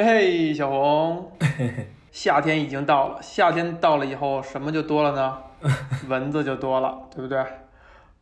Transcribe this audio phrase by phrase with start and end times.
[0.00, 1.32] 嘿嘿，小红，
[2.12, 5.38] 夏天已经到了，夏天到了以后，什么就多了呢？
[6.06, 7.44] 蚊子就多了，对不对？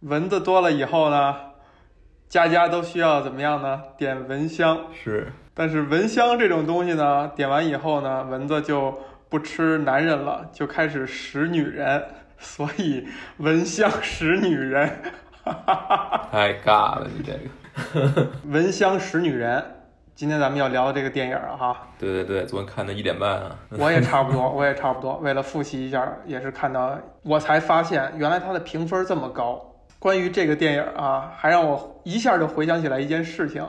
[0.01, 1.37] 蚊子多了以后呢，
[2.31, 3.83] 家家都需要怎么样呢？
[3.99, 4.87] 点蚊香。
[4.95, 8.99] 是，但是蚊香这种东西呢，点完以后呢，蚊子就
[9.29, 12.03] 不吃男人了，就开始食女人，
[12.41, 13.07] 所以
[13.37, 14.91] 蚊香食女人。
[16.33, 18.29] 太尬了，你这个。
[18.47, 19.63] 蚊香食女人，
[20.17, 23.55] 今天咱们要聊的这个电影啊，哈，对对对，昨天看的一点半啊。
[23.79, 25.19] 我也差不多，我也差不多。
[25.19, 29.63] 为了复习一下，也是看到，我才发现原来它的评分这么高。
[29.99, 33.63] 关于这个电影啊，还让我一下就回想起来一件事情。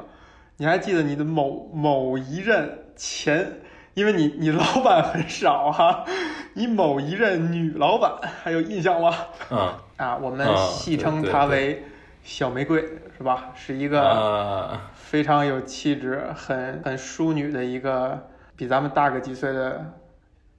[0.56, 3.60] 你还记得你的某某一任前，
[3.94, 6.06] 因为你你老板很少哈、
[6.54, 8.10] 你某一任女老板
[8.42, 9.14] 还有印象吗？
[9.52, 11.84] 嗯啊，我们啊戏称她为
[12.24, 12.82] 小玫瑰，
[13.18, 13.50] 是吧？
[13.54, 19.94] 是一个啊，非常有气质、很很淑女的一个比咱们大个几岁的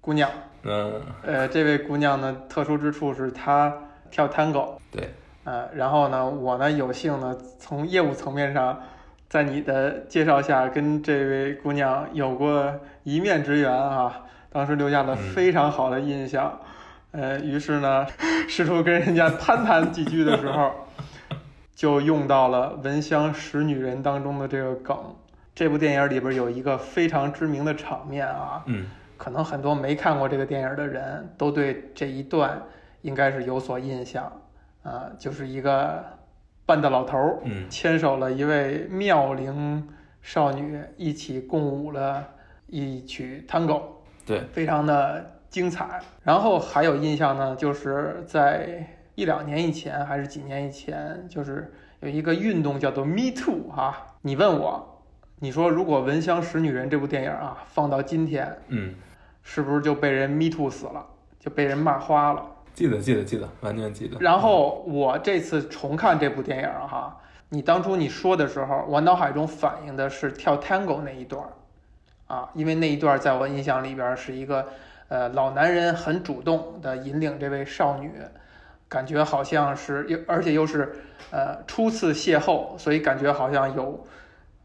[0.01, 0.31] 姑娘。
[0.63, 3.71] 嗯，呃，这位姑娘呢，特殊之处是她
[4.11, 5.11] 跳 tango，对，
[5.45, 8.81] 呃，然后呢，我呢有幸呢从业务层面上，
[9.29, 16.59] 在你的介绍下跟这位姑娘有过一面之缘啊，当时留下了嗯非常好的印象。
[17.13, 18.07] 呃，于是呢，
[18.49, 20.73] 试图跟人家攀谈几句的时候，
[21.79, 25.15] 就用到了《闻香识女人》当中的这个梗。
[25.55, 28.87] 这部电影里边有一个非常知名的场面啊，嗯。
[29.17, 32.61] 可能很多没看过这个电影的人都对这一段
[33.03, 34.25] 应该是有所印象。
[34.83, 36.05] 啊、就是一个
[36.67, 37.71] 半大老头儿嗯。
[37.71, 39.89] 牵手了一位妙龄
[40.21, 42.27] 少女，一起共舞了
[42.67, 43.83] 一曲 tango，
[44.27, 46.01] 对，非常的精彩。
[46.25, 48.85] 然后还有印象呢，就是在
[49.19, 55.03] 一两年以前还是几年以前，就是有一个运动叫做 Me Too 哈、你问我，
[55.41, 58.95] 你说如果《闻香识女人》这部电影啊放到今天，嗯，
[59.43, 61.05] 是不是就被人 me too 死了，
[61.41, 62.47] 就被人骂花了？
[62.75, 64.17] 记得记得记得，完全记得。
[64.21, 71.51] 然后我这次重看这部电影啊哈，你当初你说的时候，我脑海中反映的是跳 tango 那一段儿
[72.33, 74.65] 啊，因为那一段儿在我印象里边儿是一个
[75.09, 78.13] 呃老男人很主动的引领这位少女，
[78.89, 80.93] 感觉好像是又而且又是
[81.31, 84.07] 呃初次邂逅，所以感觉好像有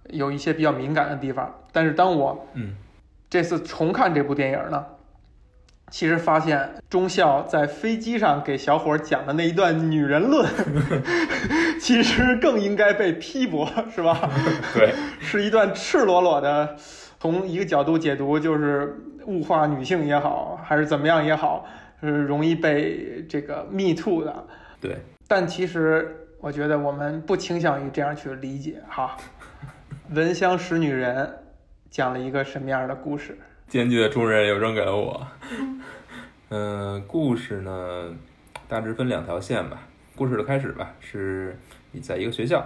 [0.10, 1.54] 有一些比较敏感的地方。
[1.72, 2.76] 但是当我嗯
[3.30, 4.86] 这次重看这部电影呢，
[5.90, 10.48] 其实发现中校在飞机上给小伙讲的那一段女人论，
[11.82, 14.30] 其实更应该被批驳，是吧？
[14.74, 16.76] 对，是一段赤裸裸的，
[17.20, 18.96] 从一个角度解读，就是
[19.26, 21.66] 物化女性也好，还是怎么样也好，
[22.08, 24.48] 是容易被这个 me too 的。
[24.82, 24.98] 对，
[25.28, 29.18] 但其实我觉得我们不倾向于这样去理解哈。
[30.12, 31.40] 闻香识女人
[31.90, 33.38] 讲了一个什么样的故事？
[33.68, 35.26] 艰巨的重任又扔给了我。
[36.50, 38.14] 嗯、故事呢，
[38.68, 39.88] 大致分两条线吧。
[40.16, 41.58] 故事的开始吧，是
[41.92, 42.64] 你在一个学校，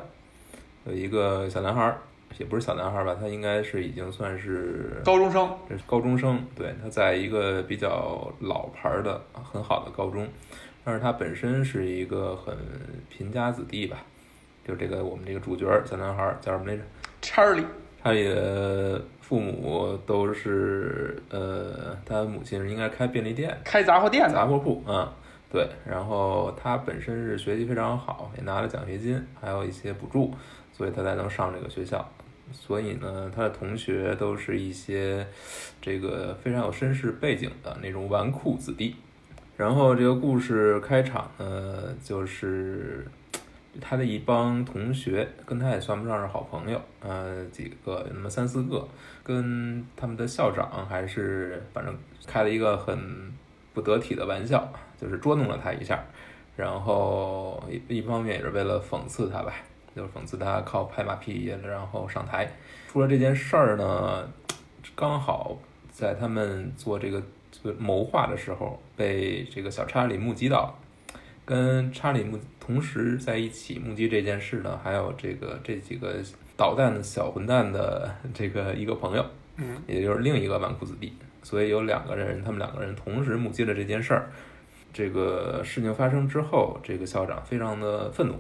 [0.86, 2.02] 有一个小男孩儿，
[2.38, 10.28] 也不是小男孩儿吧，他应该是已经算是高中生，这是高中生，对，他在一个比较老牌儿的很好的高中，
[10.84, 12.56] 但是他本身是一个很
[13.10, 13.98] 贫家子弟吧，
[14.68, 16.84] 就这个我们这个主角儿小男孩儿叫什么来着？
[17.22, 17.64] 查理，
[18.04, 25.14] 的父母都是呃，他母亲应该开便利店、开杂货店的，杂货铺啊、
[25.52, 25.68] 对。
[25.86, 30.34] 然后他本身是学习非常好，也拿了奖学金，还有一些补助，
[30.72, 32.08] 所以他才能上这个学校。
[32.54, 35.28] 所以呢，他的同学都是一些
[35.82, 38.96] 这个非常有绅士背景的那种纨绔子弟。
[39.58, 43.06] 然后这个故事开场呢，就是
[43.82, 48.88] 他的一帮同学，跟他也算不上是好朋友，呃，几个有那么三四个，
[49.24, 51.94] 跟他们的校长还是反正
[52.26, 52.98] 开了一个很
[53.74, 56.04] 不得体的玩笑，就是捉弄了他一下，
[56.56, 59.54] 然后一一方面也是为了讽刺他吧，
[59.96, 62.52] 就是讽刺他靠拍马屁然后上台。
[62.88, 64.28] 出了这件事儿呢，
[64.96, 65.58] 刚好
[65.92, 67.22] 在他们做这个
[67.52, 70.76] 这个谋划的时候，被这个小查理目击到了。
[71.46, 76.16] 跟查理目同时在一起目击这件事呢，还有这个这几个
[76.58, 79.26] 捣蛋的小混蛋的这个一个朋友，
[79.56, 81.14] 嗯，也就是另一个纨绔子弟，
[81.44, 84.30] 所以有两个人，他们两个人同时目击了这件事儿。
[84.98, 88.34] 这个事情发生之后，这个校长非常的愤怒，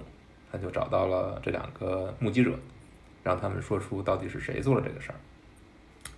[0.51, 2.49] 他就找到了这两个目击者，
[3.21, 5.15] 让他们说出到底是谁做了这个事儿。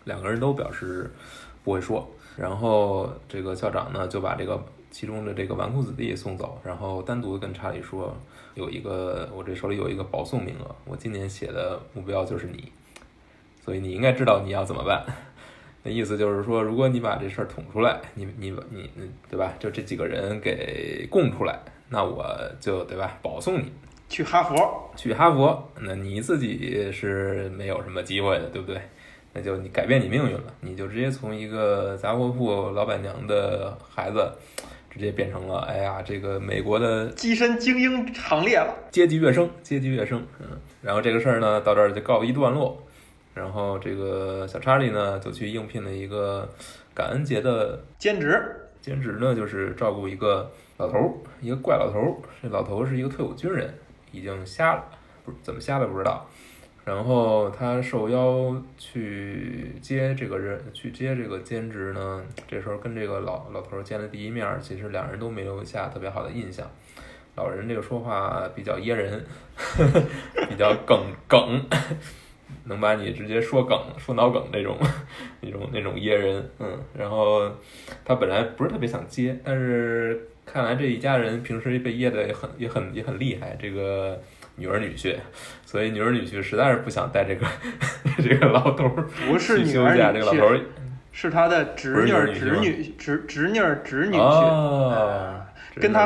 [0.05, 1.11] 两个人都表示
[1.61, 8.15] 不会说，然后这个校长呢就把这个其中的这个纨绔子弟送走，然后单独跟查理说，
[8.55, 12.71] 有一个我这手里有一个保送名额，我今年写的目标就是你，
[13.61, 15.05] 所以你应该知道你要怎么办。
[15.89, 19.55] 那意思就是说，如果你把这事儿捅出来，你你你你对吧？
[19.57, 21.57] 就这几个人给供出来，
[21.89, 22.23] 那我
[22.59, 23.71] 就对吧，保送你
[24.07, 28.79] 去哈佛，去哈佛，那你自己是没有什么机会的，对不对？
[29.33, 34.31] 那就你改变你命运了，你就直接从一个杂货铺老板娘的孩子，
[34.91, 40.49] 直接变成了哎呀，这个美国的跻身精英行列了，阶级跃升，阶级跃升，嗯，
[40.83, 42.79] 然后这个事儿呢，到这儿就告一段落。
[43.33, 46.47] 然后这个小查理呢，就去应聘了一个
[46.93, 52.15] 感恩节的兼职，兼职呢就是照顾一个老头儿，一个怪老头儿。
[52.41, 53.73] 这老头是一个退伍军人，
[54.11, 54.83] 已经瞎了，
[55.23, 56.25] 不怎么瞎了不知道。
[56.85, 62.23] 然后他受邀去接这个人，去接这个兼职呢。
[62.47, 66.67] 这时候跟这个老老头见了第一面，其实两人都没留下特别好的印象。
[67.35, 69.23] 老人这个说话比较噎人，
[70.49, 71.63] 比较梗梗，
[72.65, 74.77] 能把你直接说梗、说脑梗那种、
[75.41, 76.49] 那种、那种噎人。
[76.59, 77.49] 嗯，然后
[78.03, 83.57] 他本来不是特别想接，但是看来这一家人平时被噎的也很、也很、也很厉害。
[83.59, 84.19] 这个。
[84.55, 85.15] 女儿女婿，
[85.65, 87.47] 所以女儿女婿实在是不想带这个
[88.21, 90.59] 这个老头儿不是女儿女婿，这个老头儿
[91.13, 95.33] 是他的侄女儿侄女侄侄女儿侄女婿，
[95.75, 96.05] 跟他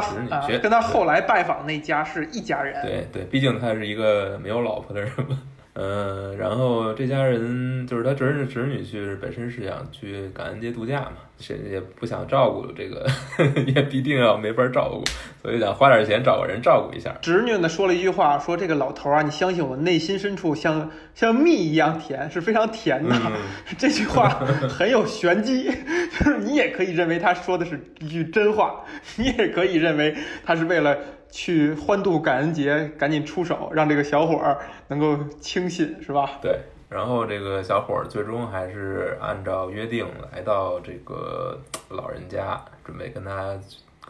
[0.62, 2.80] 跟他后来拜访那家是一家人。
[2.84, 5.42] 对对，毕竟他是一个没有老婆的人嘛。
[5.76, 15.04] 嗯，然后这家人就是他侄儿侄女婿，本身是想去感恩节度假嘛，谁也不想照顾这个，呵 呵也必定要没法照顾，
[15.42, 17.16] 所以想花点钱找个人照顾一下。
[17.24, 23.16] 侄女呢说了一句话，说这个老头啊，你相信我，内心深处像像蜜一样甜，是非常甜的。
[23.80, 24.30] 这句话
[24.70, 25.72] 很有玄机，
[26.20, 28.86] 就是你也可以认为他说的是一句真话，
[29.18, 30.16] 你也可以认为
[30.46, 30.96] 他是为了。
[31.34, 36.38] 去欢度感恩节，赶紧出手，让这个小伙儿能够清信，是吧？
[36.44, 36.60] 对。
[36.88, 41.60] 然后这个小伙儿最终还是按照约定来到这个
[41.90, 43.60] 老人家，准备跟他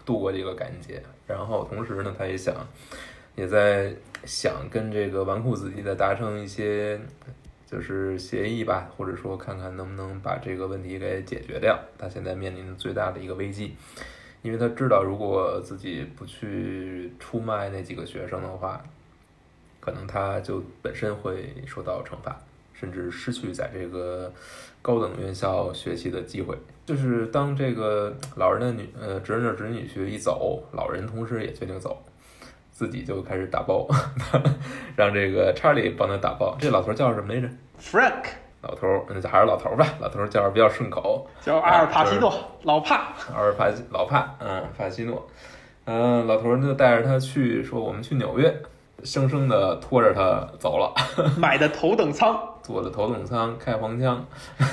[0.03, 1.01] 度过这个感恩节。
[1.25, 2.53] 然后同时呢，他也想，
[3.35, 6.99] 也在想跟这个纨绔子弟的达成一些
[7.65, 11.79] 就是协议吧，或者说看看能不能把这个问题给解决掉。
[11.97, 13.77] 他现在面临的最大的一个危机。
[14.43, 18.83] 因为他知道，如果自己不去出卖那几个学生的话，
[19.79, 22.39] 可能他就本身会受到惩罚，
[22.73, 24.31] 甚至失去在这个
[24.81, 26.57] 高等院校学习的机会。
[26.85, 32.03] 就是当这个老人的女呃侄女侄女婿一走，老人同时也决定走，
[32.71, 33.87] 自己就开始打包，
[34.97, 36.57] 让这个查理帮他打包。
[36.59, 37.49] 这老头叫什么来着
[37.79, 38.42] ？Frank。
[38.63, 39.85] 老头儿，那就还是老头儿吧。
[39.99, 42.33] 老头儿叫着比较顺口，叫阿尔帕西诺，
[42.63, 43.13] 老帕。
[43.35, 45.27] 阿尔帕西，老帕，嗯，帕西诺。
[45.85, 48.55] 嗯，老头儿就带着他去，说我们去纽约，
[49.03, 50.93] 生生的拖着他走了。
[51.37, 54.25] 买的头等舱， 坐的头等舱，开黄腔，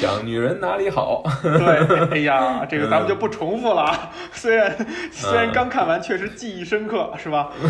[0.00, 1.24] 讲女人哪里好。
[1.42, 3.92] 对，哎呀，这个咱们就不重复了。
[4.30, 4.72] 虽然
[5.10, 7.50] 虽然刚看完，确实记忆深刻，是吧？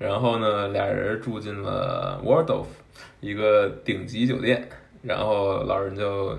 [0.00, 2.64] 然后呢，俩人住进了 Waldorf，
[3.20, 4.66] 一个顶级酒店。
[5.02, 6.38] 然后老人就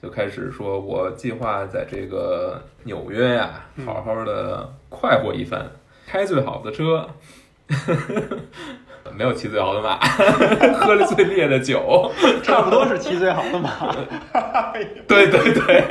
[0.00, 5.68] 就开始说：“我计划在这个纽约呀，好好的快活一番，
[6.06, 7.08] 开最好的车。
[9.16, 9.98] ”没有骑最好的马，
[10.74, 12.12] 喝了最烈的酒，
[12.44, 13.70] 差不多是骑最好的马。
[15.08, 15.84] 对对对，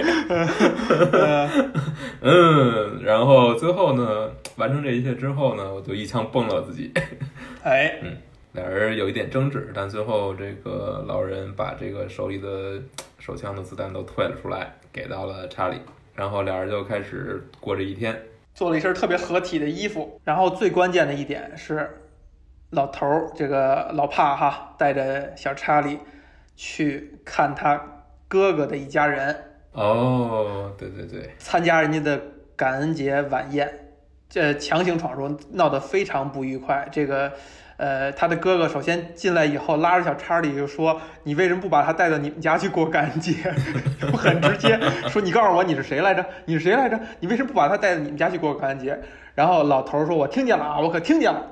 [2.22, 6.92] 嗯，然后最后呢，完成这一切之后呢，我就一枪崩了自己。
[7.64, 8.16] 哎，嗯，
[8.54, 12.80] 俩人有一点争执，但最后这个老人把这个手里的
[13.18, 15.78] 手枪的子弹都退了出来，给到了查理，
[16.14, 18.22] 然后俩人就开始过这一天，
[18.54, 21.90] 做了一身特别合体的衣服，然后最关键的一点是。
[22.75, 25.98] 老头儿，这个老帕哈带着小查理
[26.55, 27.82] 去看他
[28.27, 29.36] 哥哥的一家人。
[29.72, 32.22] 哦，对对对，参加人家的
[32.55, 33.70] 感恩节晚宴，
[34.29, 36.88] 这强行闯入，闹得非常不愉快。
[36.91, 37.32] 这个，
[37.77, 43.34] 呃，他的哥哥首先进来以后，拉着小查理就说：“你为什么不把他带到你们家去过感恩节？”
[44.17, 44.77] 很直接
[45.10, 46.25] 说：“你告诉我你是谁来着？
[46.46, 47.00] 你是谁来着？
[47.20, 49.00] 你为什么不把他带到你们家去过感恩节？”
[49.36, 51.46] 然后老头儿说：“我听见了啊，我可听见了。”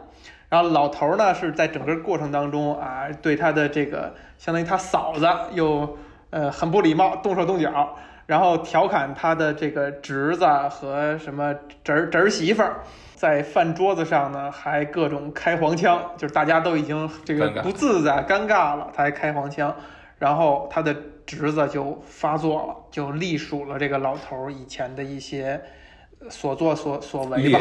[0.54, 5.98] 然后老头儿呢是在整个过程当中啊，对他的这个相当于他嫂子又
[6.30, 12.82] 呃很不礼貌，动手动脚，然后调侃他的这个侄子和什么侄儿侄儿媳妇儿，
[13.16, 19.76] 在饭桌子上呢还各种开黄腔，就是大家都已经这个不自在、尴尬了，他还开黄腔，
[20.20, 20.96] 然后他的
[21.26, 25.60] 侄子就发作了，就隶属了这个老头儿以前的一些。
[26.30, 27.60] 所作所所为吧，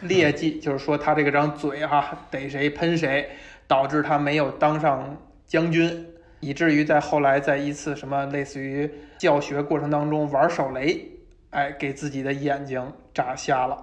[0.00, 0.58] 劣迹。
[0.60, 3.28] 就是说他这个张嘴哈逮谁喷谁，
[3.66, 5.16] 导致他没有当上
[5.46, 6.06] 将军，
[6.40, 11.08] 以至于在后来在一次什么类似于教学过程当中玩手雷，
[11.50, 13.78] 哎，给自己的眼睛炸瞎了。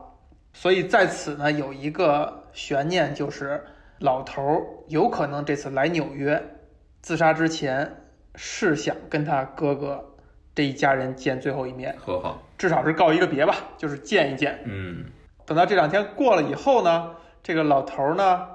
[0.53, 3.63] 所以在此呢，有一个悬念，就是
[3.99, 6.41] 老头儿有可能这次来纽约
[7.01, 7.95] 自杀之前
[8.35, 10.03] 是想跟他哥哥
[10.55, 14.59] 这一家人见最后一面，和好，至少是告一个别吧，就是见一见。
[14.65, 15.05] 嗯。
[15.47, 17.09] 等到这两天过了以后呢，
[17.41, 18.47] 这个老头儿呢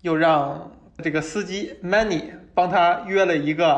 [0.00, 3.68] 又让这个司机 Manny 帮他约了一个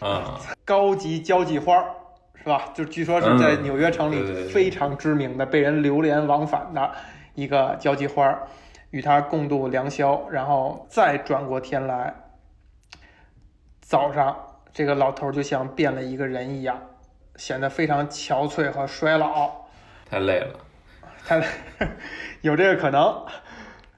[0.00, 1.94] 啊，高级交际花儿，
[2.34, 2.70] 是吧？
[2.74, 6.90] 就据说是在纽约城里非常知名的、被人流连往返的
[7.34, 8.48] 一个交际花儿，
[8.90, 12.12] 与他共度良宵，然后再转过天来，
[13.80, 14.36] 早上
[14.72, 16.80] 这个老头儿就像变了一个人一样，
[17.36, 19.50] 显得非常憔悴和衰老。
[20.08, 20.48] 太累了，
[21.26, 21.42] 他
[22.40, 23.24] 有这个可能，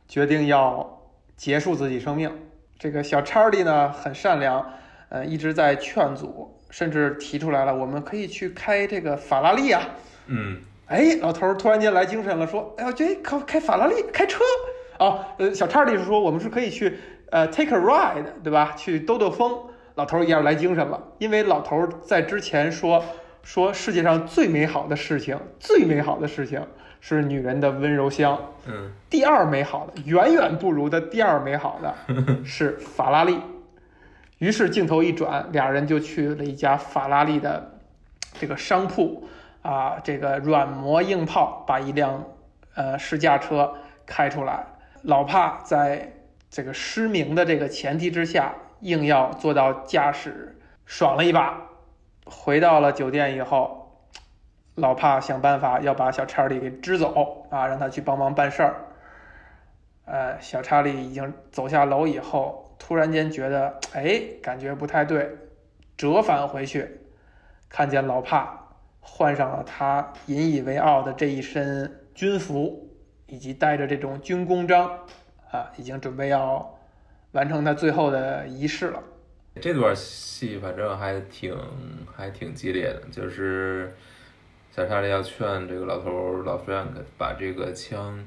[0.06, 1.00] 决定要
[1.36, 2.30] 结束自己生命。
[2.78, 4.72] 这个小查理呢很善良，
[5.08, 9.82] 呃，一直在劝阻，甚至提出来了，我们可以去开这个法拉利啊。
[10.26, 14.42] 嗯哎，老头儿突然间来精神了，说：“哎呀，这开开法拉利，开车
[14.98, 16.98] 啊！”呃，小查理是说，我们是可以去
[17.30, 18.72] 呃 take a ride，对吧？
[18.74, 19.54] 去兜兜风。
[19.96, 23.04] 老头儿一下来精神了，因为老头儿在之前说
[23.48, 26.66] 说世界上最美好的事情，最美好的事情
[27.00, 28.38] 是女人的温柔乡。
[28.66, 31.94] 嗯第二美好的，远远不如的第二美好的
[32.44, 33.40] 是法拉利。
[34.36, 37.78] 于是镜头一转，俩人就去了一家法拉利的
[38.38, 39.26] 这个商铺
[39.62, 42.22] 啊，这个软磨硬泡把一辆
[42.74, 43.72] 呃试驾车
[44.04, 44.62] 开出来。
[45.00, 46.12] 老帕在
[46.50, 51.62] 这个失明的这个前提之下，硬要做到驾驶，爽了一把。
[52.30, 54.06] 回到了酒店以后，
[54.74, 58.74] 老帕想办法要把小查理给支走啊，让他去帮忙办事儿。
[60.04, 65.36] 呃，小查理已经走下楼以后，突然间觉得，哎，感觉不太对，
[65.96, 67.00] 折返回去，
[67.68, 68.68] 看见老帕
[69.00, 72.88] 换上了他引以为傲的这一身军服，
[73.26, 74.90] 以及带着这种军功章，
[75.50, 76.78] 啊，已经准备要
[77.32, 79.02] 完成他最后的仪式了。
[79.60, 81.56] 这段戏反正还挺
[82.14, 83.94] 还挺激烈的，就是
[84.74, 88.18] 小查理要劝这个老头老 Frank 把这个枪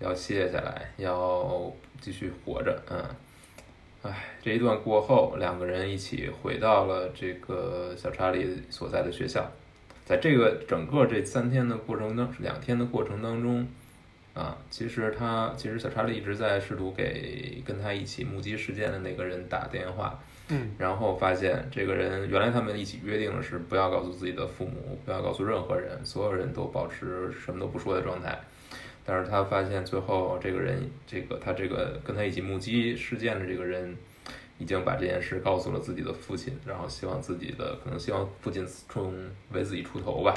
[0.00, 3.04] 要卸下来，要继续活着，嗯，
[4.02, 9.50] 唉，这一段过后，两个人一起回到了这个小查理所在的学校，
[10.04, 13.66] 在这个整个这三天的过程当两天的过程当中。
[14.34, 20.16] 啊，其实他其实小查理一直在试图给跟他一起目击事件的那个人打电话，
[20.48, 28.38] 嗯然后发现这个人原来他们一起约定的是不要告诉自己的父母，不要告诉任何人，所有人都保持什么都不说的状态。
[29.04, 33.96] 但是他发现最后这个人，这个他这个跟他一起目击事件的这个人，
[34.58, 39.14] 已经把这件事告诉了自己的父亲，然后希望自己的可能希望父亲冲
[39.52, 40.34] 为自己出头吧。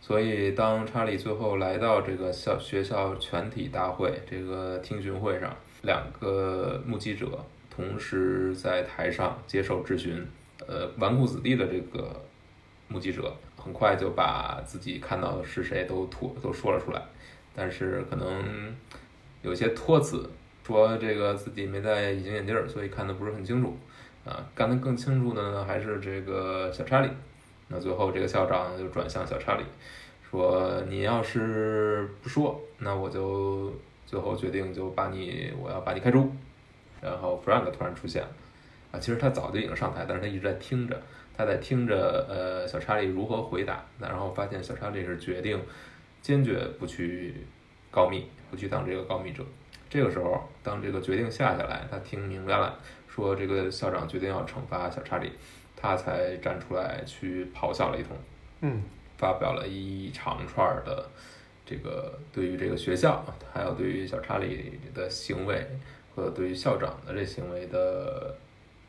[0.00, 7.26] 所以当查理最后来到这个校学校全体大会这个听询会上，两个目击者
[7.70, 10.26] 同时在台上接受质询，
[10.66, 12.20] 呃，纨绔子弟的这个
[12.88, 17.00] 目击者很快就把自己看到的是谁都吐都说了出来，
[17.54, 18.74] 但是可能
[19.42, 20.28] 有些托词，
[20.66, 23.76] 说这个自己没戴隐形眼镜儿，所以看得不是很清楚。
[24.22, 27.08] 啊，看得更清楚的呢，还是这个小查理。
[27.68, 29.64] 那最后这个校长就转向小查理，
[30.30, 33.72] 说：“你要是不说，那我就
[34.04, 36.30] 最后决定就把你，我要把你开除。”
[37.00, 38.28] 然后 Frank 突然出现了，
[38.92, 41.00] 啊，其实他早就已经上台，但是他一直在听着，
[41.36, 45.60] 他在听着呃小查理如何回答，然后发现小查理是决定
[46.20, 47.34] 坚决不去
[47.90, 49.44] 告密，不去当这个告密者。
[49.88, 52.78] 这个时候，当这个决定下下来，他听明白了，
[53.08, 55.32] 说这个校长决定要惩罚小查理，
[55.76, 58.16] 他才站出来去咆哮了一通，
[58.60, 58.82] 嗯。
[59.18, 61.06] 发表了一长串儿的
[61.66, 65.62] 这个对于这个学校，还有对于小查理的行为
[66.14, 68.34] 和对于校长的这行为的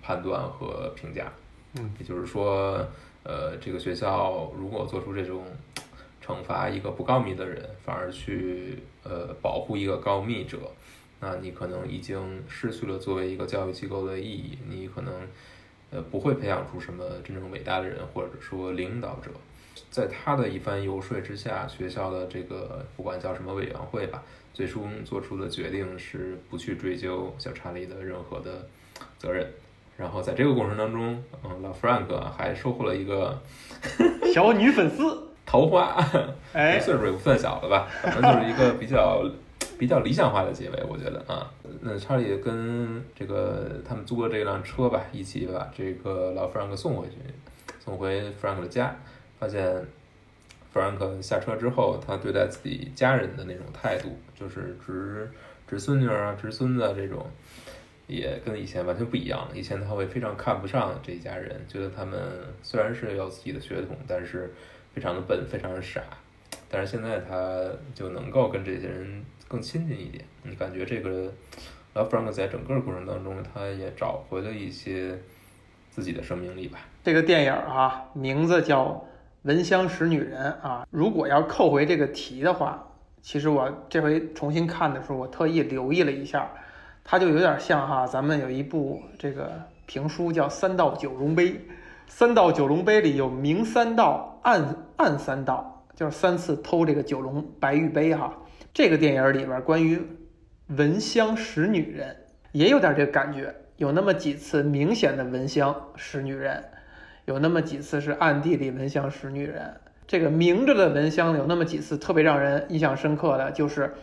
[0.01, 1.31] 判断和评价。
[1.75, 2.85] 嗯，也就是说，
[3.23, 5.43] 呃，这个学校如果做出这种
[6.21, 10.57] 惩罚一个不告密的人，反而去呃保护一个告密者，
[11.19, 15.13] 那你可能已经失去了作为一个教育机构的意义，你可能
[15.91, 19.31] 呃不会培养出什么真正伟大的人，或者说领导者。
[19.89, 24.23] 在他的一番游说之下，学校的这个不管叫什么委员会吧，
[24.53, 28.67] 最终做出的决定是不去追究小查理的任何的
[29.17, 29.47] 责任。
[29.97, 33.39] 然后在这个过程当中，嗯，老 Frank 还收获了一个
[34.33, 35.95] 小女粉丝， 桃花，
[36.53, 39.23] 哎，岁数也不算小了吧，反正就是一个比较
[39.77, 47.17] 比较理想化的结尾，我觉得啊，那查理跟这个他们租的这辆车吧，一起把这个老 Frank 送回去，
[47.79, 48.95] 送回 Frank 的家，
[49.39, 49.85] 发现
[50.71, 55.29] 弗兰克下车之后，他对待自己家人的那种态度，就是侄
[55.67, 57.25] 侄孙女啊、侄孙子这种，
[58.07, 59.55] 也跟以前完全不一样了。
[59.55, 62.19] 以前他会非常看不上这一家人，觉得他们
[62.61, 64.53] 虽然是有自己的血统，但是
[64.93, 66.01] 非常的笨，非常的傻。
[66.69, 69.23] 但是现在他就能够跟这些人。
[69.51, 71.29] 更亲近一点，你感觉这个
[71.93, 75.13] 老弗兰克在整个过程当中，他也找回了一些
[75.89, 76.79] 自己的生命力吧。
[77.03, 78.85] 这个电影啊，名字叫
[79.43, 80.85] 《闻香识女人》啊。
[80.91, 82.87] 如果要扣回这个题的话，
[83.21, 86.51] 其实我这回重新看的时候，我特意留意了一下，
[87.03, 89.51] 它就有点像哈，咱们有一部这个
[89.85, 91.49] 评书叫《三道九龙杯》，
[92.07, 98.33] 《三道九龙杯》里有明三道、暗暗三道，就是三次偷这个九龙白玉杯哈。
[98.73, 100.01] 这个电影里边关于
[100.67, 102.15] 闻香识女人，
[102.51, 106.63] 也有点这个感觉，有那么几次明显的闻香识女人，
[107.31, 109.73] 有那么几次是暗地里闻香识女人。
[110.05, 113.93] 这个明着的闻香有那么几次特别让人印象深刻的就是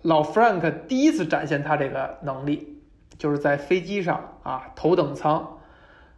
[0.00, 2.80] 老 Frank 第一次展现他这个能力，
[3.18, 5.58] 就是在飞机上啊头等舱，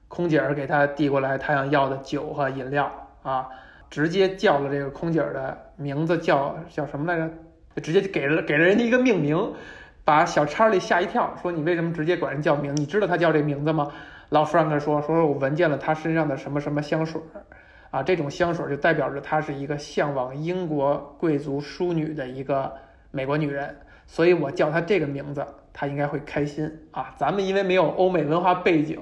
[0.06, 3.48] 空姐儿给他递过来他想要的酒和饮料啊，
[3.90, 7.28] 直接叫了这个空姐儿的名字叫叫什么来着？
[7.82, 9.54] 直接给了给了人家一个命名，
[10.04, 12.76] 把小查理吓一跳，说你为什么直接管人叫名？
[12.76, 13.90] 你知道他叫这名字吗？
[14.30, 17.42] 老弗兰克说，说我闻见了他身上的什么什么香水儿，
[17.90, 22.72] 啊，这种香水就代表着他是一个向往英国贵族淑女的一个
[23.10, 27.14] 美国女人，所以我叫他这个名字，他应该会开心啊。
[27.18, 28.98] 咱们因为没有欧美文化背景，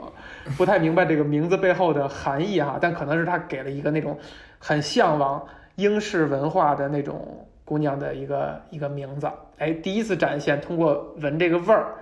[0.57, 4.19] 不太明白这个名字背后的含义哈，但可能是他给了一个那种
[4.59, 7.47] 很向往英式文化的那种。
[7.69, 11.93] 姑娘的一个一个名字，哎，第一次展现，通过闻这个味儿，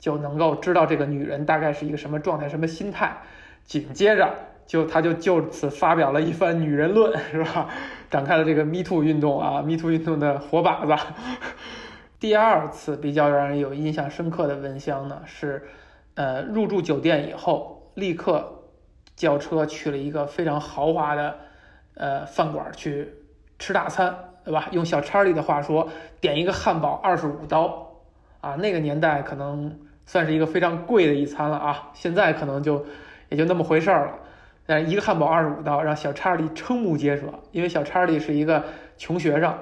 [0.00, 3.16] 就能够知道这个女人大概是一个什么状态、什么心态。
[3.64, 4.34] 紧接着，
[4.66, 7.68] 就他就就此发表了一番女人论，是吧？
[8.10, 11.04] 展开了这个 Me Too 运动啊，Me Too 运动的活靶子。
[12.18, 15.62] 第二次比较让人有印象深刻的闻香呢，是，
[16.14, 18.64] 呃，入住酒店以后，立刻
[19.14, 21.38] 叫车去了一个非常豪华的，
[21.94, 23.08] 呃，饭馆去
[23.58, 24.14] 吃大餐。
[24.42, 24.68] 对吧？
[24.72, 25.86] 用小查理的话说，
[26.18, 27.92] 点一个汉堡二十五刀，
[28.40, 31.90] 啊，那个年代可能算是一个非常贵的一餐了啊。
[31.94, 32.84] 现在可能就
[33.28, 34.12] 也就那么回事儿了。
[34.66, 38.64] 但是一个汉堡二十五刀，让小查理瞠目结舌，因为小查理是一个
[38.96, 39.52] 穷学生。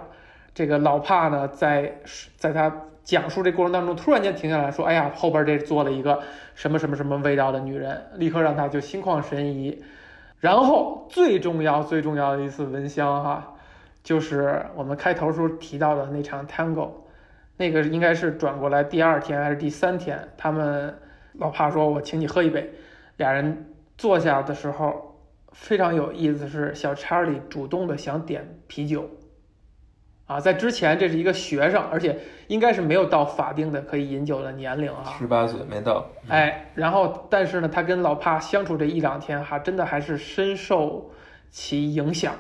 [0.55, 2.01] 这个老帕呢，在
[2.37, 2.71] 在他
[3.05, 6.21] 讲述这过程当中，突然间停下来说：“哎呀，后边这坐了一个
[6.55, 9.83] 什么什么什么味道的女人，立刻让他就心旷神怡。”
[10.41, 13.55] 然后最重要最重要的一次闻香哈。
[14.03, 16.91] 就是我们开头时候提到的那场 Tango，
[17.59, 20.97] 那个应该是转过来第二天还是第三天，他们
[21.35, 22.73] 老帕说：“我请你喝一杯。”
[23.19, 23.67] 俩人
[23.97, 25.21] 坐下的时候
[25.53, 29.11] 非常有意思，是小查理主动的想点啤酒，
[30.27, 32.17] 啊，在之前这是一个学生，而且
[32.47, 36.07] 应该是没有到法定的可以饮酒的年龄啊，十八岁没到。
[36.29, 41.11] 哎，然后但是呢，他跟老帕相处这一两天哈，真的还是深受
[41.51, 42.35] 其影响。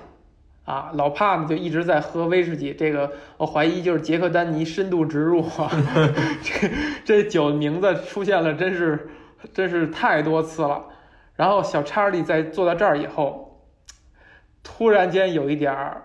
[0.68, 5.70] 啊，老帕呢就一直在喝威士忌，这个我怀疑就是杰克丹尼深度植入啊，
[6.44, 6.70] 这
[7.06, 9.08] 这酒名字出现了，真是
[9.54, 10.84] 真是太多次了。
[11.34, 13.62] 然后小查理在坐到这儿以后，
[14.62, 16.02] 突然间有一点儿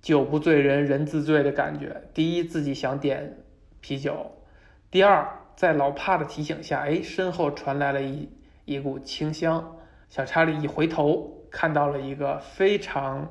[0.00, 2.04] 酒不醉人人自醉的感觉。
[2.14, 3.36] 第一，自己想点
[3.82, 4.14] 啤酒；
[4.90, 8.30] 第二，在老帕的提醒下，哎，身后传来了一
[8.64, 9.76] 一股清香。
[10.08, 13.30] 小查理一回头，看到了一个非常。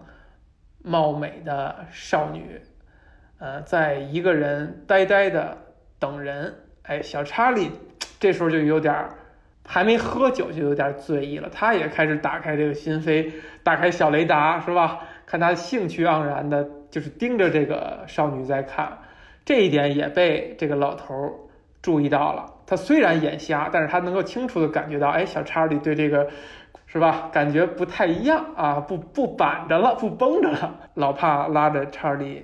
[0.84, 2.62] 貌美的少女，
[3.38, 5.58] 呃，在一个人呆呆的
[6.00, 6.56] 等人。
[6.84, 7.72] 哎，小查理
[8.20, 9.10] 这时候就有点儿，
[9.66, 11.50] 还没喝酒就有点醉意了。
[11.50, 15.00] 他也开始打开这个心扉，打开小雷达，是吧？
[15.26, 18.98] 看他兴趣盎然的，就是盯着这个少女在看。
[19.46, 21.50] 这一点也被这个老头
[21.82, 22.46] 注意到了。
[22.66, 26.28] 他虽然眼瞎，但是他能够清楚的感觉到，哎，小查理对这个。
[26.92, 27.30] 是吧？
[27.32, 30.76] 感觉不太一样啊，不不板着了，不绷着了。
[30.96, 32.44] 老帕拉着查理，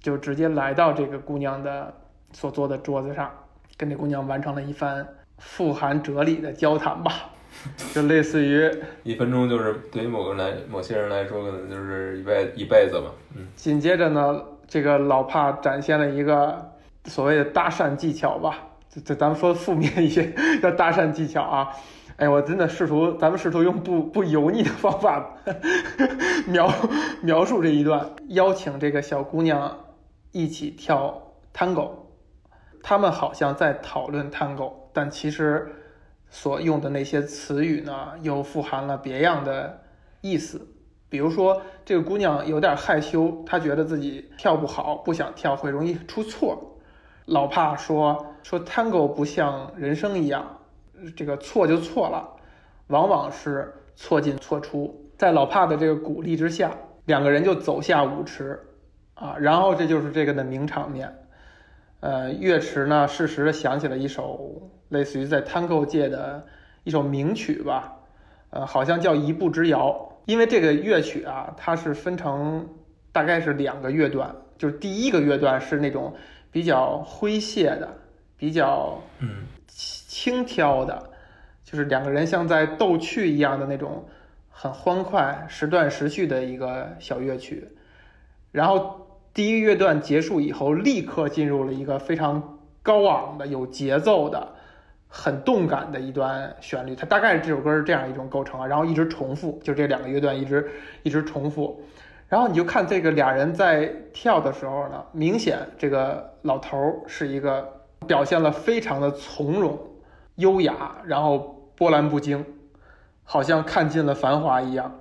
[0.00, 1.92] 就直接来到这个姑娘的
[2.32, 3.28] 所坐的桌子上，
[3.76, 5.04] 跟这姑娘完成了一番
[5.38, 7.12] 富含哲理的交谈吧。
[7.92, 8.70] 就类似于
[9.02, 13.10] 一分钟，就是对于某个人来，某些人来说，可能就是一辈一辈子吧。
[13.36, 13.48] 嗯。
[13.56, 16.72] 紧接着呢，这个老帕展现了一个
[17.06, 21.68] 所谓的搭讪技巧吧，这这咱们说负面一些， 叫搭讪技巧啊。
[22.22, 25.34] 哎，我真的试图，咱们试图用不不油腻的方法
[26.46, 26.72] 描
[27.20, 29.76] 描述这一段，邀请这个小姑娘
[30.30, 31.20] 一起跳
[31.52, 31.90] tango，
[32.80, 35.74] 他们好像在讨论 Tango，但其实
[36.30, 39.80] 所用的那些词语呢，又富含了别样的
[40.20, 40.64] 意思。
[41.08, 46.78] 比如说，这个姑娘有点害羞，她觉得自己跳不好，不想跳，会容易出错。
[47.26, 50.58] 老帕说说 Tango 不像人生一样，
[51.10, 52.28] 这个错就错了，
[52.88, 55.10] 往往是错进错出。
[55.18, 58.58] 在老帕的这个鼓励之下，两个人就走下舞池，
[59.14, 61.14] 啊，然后这就是这个的名场面。
[62.00, 66.44] 呃，乐池呢，适时的响起了一首类似于在 Tango 界的
[66.82, 67.96] 一首名曲吧，
[68.50, 70.08] 呃，好像叫《一步之遥》。
[70.24, 72.68] 因为这个乐曲啊，它是分成
[73.12, 76.14] 大概是两个乐段，就是第一个乐段是那种
[76.50, 77.88] 比较诙谐的、
[78.36, 79.44] 比较嗯
[80.12, 81.10] 轻佻的，
[81.64, 84.04] 就是两个人像在逗趣一样的那种
[84.50, 87.66] 很欢快、时断时续的一个小乐曲。
[88.50, 94.46] 然后第一个乐段结束以后，立刻进入了一个非常高昂的、有节奏的。
[95.14, 100.70] 很动感的一段旋律，它大概这首歌是这样一种构成啊，然后一直重复，就这两个乐段一直
[101.02, 101.82] 一直重复，
[102.28, 109.78] 然后你就看这个俩人在跳的时候呢，明显这个老头儿是一个表现了非常的从容、
[110.42, 112.44] 优雅，然后波澜不惊，
[113.24, 114.98] 好像看尽了繁华一样。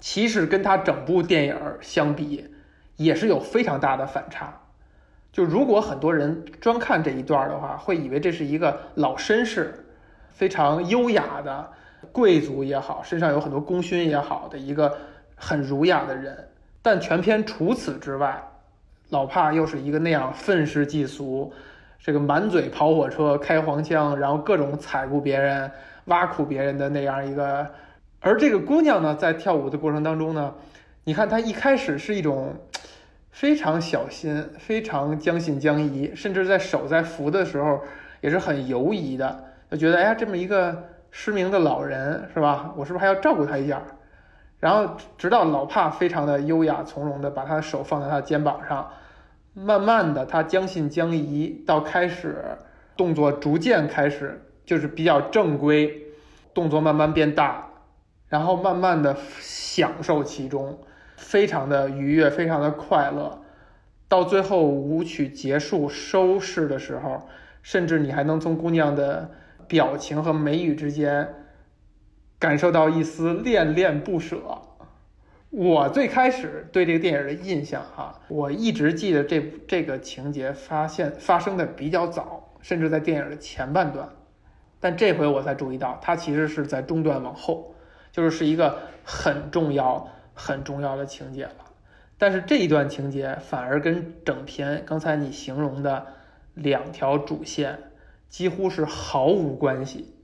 [0.00, 2.48] 其实跟他整部电影相比，
[2.96, 4.62] 也是有非常大的反差。
[5.30, 9.84] 就如果很多人专看这一段的话，会以为这是一个老绅士，
[10.32, 11.70] 非常优雅的
[12.12, 14.96] 贵族也好，身上有很多功勋也好的一个
[15.36, 16.48] 很儒雅的人。
[16.82, 18.42] 但全片除此之外，
[19.10, 21.52] 老帕又是一个那样愤世嫉俗，
[22.02, 25.70] 这个满嘴跑火车、开黄腔，然后各种踩过别人、
[26.06, 27.66] 挖苦别人的那样一个。
[28.20, 30.54] 而这个姑娘呢，在跳舞的过程当中呢，
[31.04, 32.54] 你看她一开始是一种。
[33.32, 37.80] 非常小心，非常将信将疑，甚至在手在扶的时候
[38.20, 40.76] 也是很犹疑的，就觉得哎呀，这么一个
[41.12, 42.74] 失明的老人是吧？
[42.76, 43.80] 我是不是还要照顾他一下？
[44.58, 48.90] 然后直到老帕非常的优雅从容的把他的手放在他的肩膀上，
[49.52, 52.36] 慢慢的他将信将疑，到开始
[52.96, 56.06] 动作逐渐开始就是比较正规，
[56.54, 57.68] 动作慢慢变大，
[58.28, 60.78] 然后慢慢的享受其中。
[61.16, 63.42] 非常的愉悦，非常的快乐，
[64.08, 67.28] 到最后舞曲结束收视的时候，
[67.62, 69.30] 甚至你还能从姑娘的
[69.68, 71.34] 表情和眉宇之间
[72.38, 74.38] 感受到一丝恋恋不舍。
[75.50, 84.08] 我最开始对这个电影的印象哈，我一直记得这这个情节发现发生的比较早，甚至在电影的前半段，
[84.80, 87.74] 但这回我才注意到，它其实是在中段往后，
[88.12, 90.08] 就是是一个很重要。
[90.32, 91.56] 很重要的情节了，
[92.16, 96.06] 但是这一段情节反而跟整篇刚才你形容的
[96.54, 97.78] 两条主线
[98.30, 100.14] 几乎是毫无关系。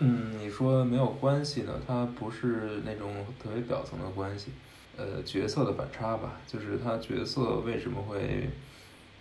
[0.00, 1.72] 嗯，你说没有关系呢？
[1.86, 4.52] 它不是那种特别表层的关系，
[4.96, 8.48] 呃，角色的反差吧，就是他角色为什么会，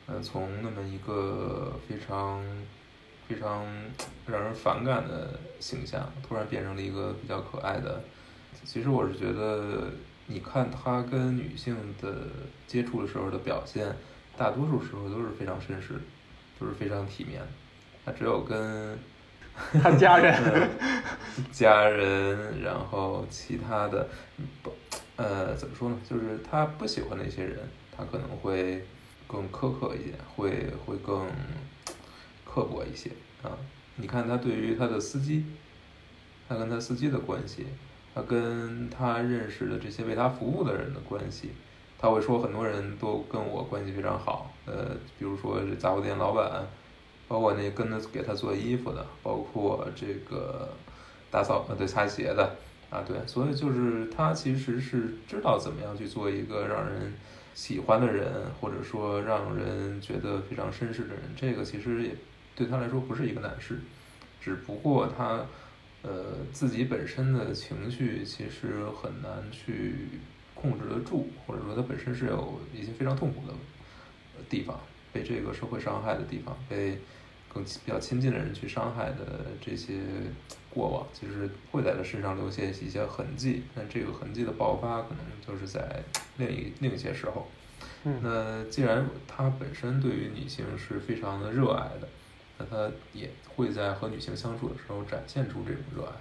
[0.06, 2.44] 呃，从那么一个非常
[3.28, 3.66] 非常
[4.28, 8.02] 让人反感的形象，突然变成了一个比较可爱的。
[8.64, 9.92] 其实我是觉得。
[10.30, 12.14] 你看他跟女性的
[12.68, 13.96] 接触的时候的表现，
[14.36, 16.02] 大多数时候都是非常绅士，
[16.60, 17.42] 都是非常体面。
[18.04, 19.00] 他只有跟
[19.82, 20.70] 他家人、
[21.52, 24.08] 家人，然后其他的
[24.62, 24.72] 不，
[25.16, 25.98] 呃，怎么说呢？
[26.08, 27.60] 就是他不喜欢那些人，
[27.92, 28.86] 他可能会
[29.28, 31.28] 更苛刻一点，会会更
[32.46, 33.10] 刻薄一些
[33.44, 33.52] 啊。
[33.96, 35.46] 你看他对于他的司机，
[36.48, 37.66] 他跟他司机的关系。
[38.16, 41.52] 他跟他认识的这些为他服务的人的关系，
[42.00, 46.66] 他会说很多人都跟我关系非常好，呃，比如说这杂货店老板，
[47.28, 50.70] 包括那跟他给他做衣服的，包括这个
[51.30, 52.56] 打扫呃对擦鞋的
[52.90, 57.14] 啊对，所以就是他其实是知道怎么样去做一个让人
[57.54, 62.16] 喜欢的人，或者说让人觉得非常绅士的人，这个其实也
[62.56, 63.80] 对他来说不是一个难事，
[64.42, 65.46] 只不过他。
[66.04, 70.08] 呃，自己本身的情绪其实很难去
[70.54, 73.54] 控制得住，或者说他本身是有一些非常痛苦的
[74.48, 74.80] 地方，
[75.12, 77.00] 被这个社会伤害的地方，被
[77.58, 79.96] 更比较亲近的人去伤害的这些
[80.70, 83.64] 过往，其实会在他身上留下一些痕迹。
[83.76, 86.04] 但这个痕迹的爆发，可能就是在
[86.38, 87.48] 另一另一些时候。
[88.22, 92.08] 那既然他本身对于女性是非常的热爱的。
[92.60, 96.12] 那他也会在和女性相处的时候展现出这种热爱，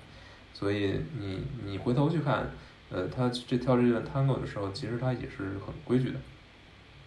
[0.53, 2.51] 所以你你回头去看，
[2.91, 6.21] 呃，他这跳这段 tango 的时候，其实他也是很规矩的，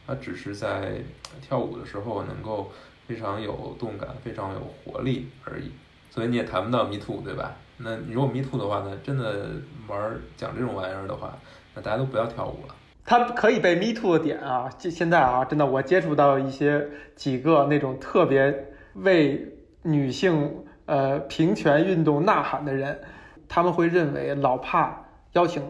[0.07, 1.03] 他只是在
[1.43, 2.71] 跳舞的时候能够
[3.09, 5.71] 非常有动感，非常有活力而已。
[6.11, 7.55] 所以你也谈不到 Me Too，对吧？
[7.77, 9.47] 那你如果 Me Too 的话呢，真的
[9.87, 11.35] 玩讲这种玩意儿的话，
[11.73, 12.75] 那大家都不要跳舞了。
[13.03, 19.43] 它可以被 Me Too 的点啊，就现在啊，真的我接触到一些几个那种特别为
[19.81, 23.01] 女性呃平权运动呐喊的人，
[23.47, 25.63] 他们会认为老帕邀请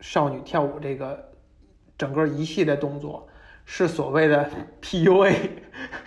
[0.00, 1.32] 少女跳舞这个
[1.98, 3.28] 整个一系列动作
[3.66, 4.48] 是所谓的
[4.80, 5.34] PUA，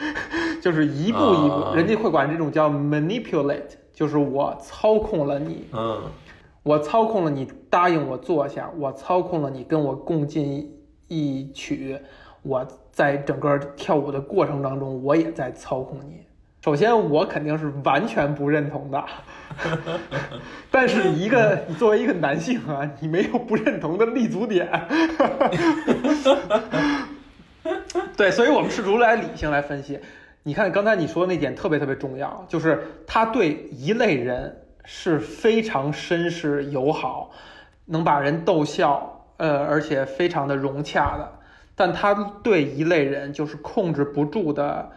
[0.62, 6.02] 就是一步一步，啊人家会管这种叫 manipulate，就是我操控了你，嗯，
[6.63, 10.71] 我操控了你答应我坐下，我操控了你跟我共进
[11.08, 12.00] 一曲，
[12.43, 16.21] 我在整个跳舞的过程当中，我也在操控你。
[16.63, 19.04] 首先，我肯定是完全不认同的，
[20.69, 24.69] 但是一个你 作为一个男性啊，你没有不认同的立足点。
[28.15, 30.00] 对，所以我们试图来理性来分析。
[30.43, 37.30] 你看刚才你说的那点特别特别重要，就是他对一类人是非常绅士友好，
[37.86, 41.32] 能把人逗笑，呃，而且非常的融洽的。
[41.75, 44.89] 但他对一类人就是控制不住的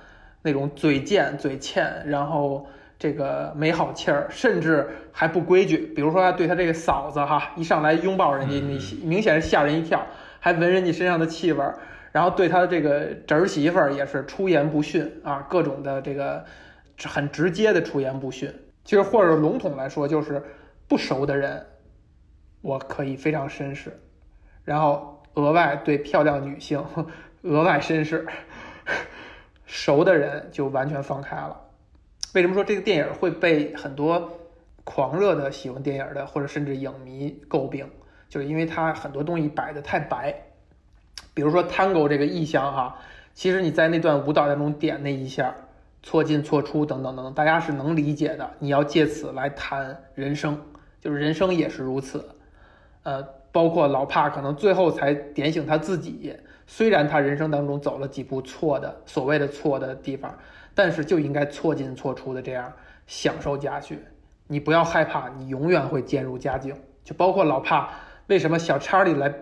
[0.42, 2.66] 那种嘴贱、嘴欠，然后
[2.98, 5.76] 这个没好气儿，甚至还不规矩。
[5.94, 10.04] 比如说他对他这个嫂子哈，一上来拥抱人家，嗯你明显是吓人一跳，
[10.40, 11.78] 还闻人家身上的气味儿。
[12.14, 16.44] 然后对他这个侄儿媳妇儿也是出言不逊啊，各种的这个
[17.02, 18.48] 很直接的出言不逊。
[18.84, 20.40] 其实或者笼统来说，就是
[20.86, 21.66] 不熟的人，
[22.60, 24.00] 我可以非常绅士，
[24.62, 26.80] 然后额外对漂亮女性
[27.42, 28.24] 额外绅士，
[29.66, 31.60] 熟的人就完全放开了。
[32.32, 34.30] 为什么说这个电影会被很多
[34.84, 37.90] 狂热的喜欢电影的或者甚至影迷诟病？
[38.28, 40.32] 就是因为它很多东西摆的太白。
[41.34, 42.96] 比如说 tango 这个意象哈，
[43.34, 45.52] 其实你在那段舞蹈当中点那一下，
[46.00, 48.48] 错进错出等等等等，大家是能理解的。
[48.60, 50.56] 你要借此来谈人生，
[51.00, 52.24] 就是人生也是如此。
[53.02, 53.20] 呃，
[53.50, 56.36] 包括老帕可能最后才点醒他自己，
[56.68, 60.32] 虽然他人生当中走了几步错的所谓的错的地方，
[60.72, 62.72] 但是就应该错进错出的这样
[63.08, 63.98] 享受下去。
[64.46, 66.74] 你不要害怕，你永远会渐入佳境。
[67.02, 67.90] 就包括老帕，
[68.28, 69.34] 为什么小查理来？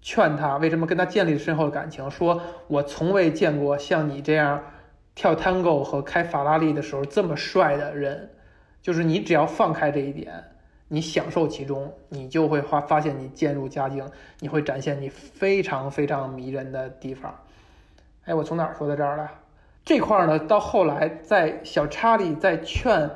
[0.00, 2.10] 劝他为什么跟他建立深厚的感情？
[2.10, 4.62] 说我从未见过像你这样
[5.14, 8.30] 跳 tango 和开法拉利的时候这么帅的人。
[8.80, 10.32] 就是你只要放开这一点，
[10.86, 14.08] 你享受其中，你就会发发现你渐入佳境，
[14.38, 17.34] 你会展现你非常非常迷人的地方。
[18.24, 19.30] 哎，我从哪儿说到这儿了？
[19.84, 23.10] 这块儿呢，到后来在小查理在劝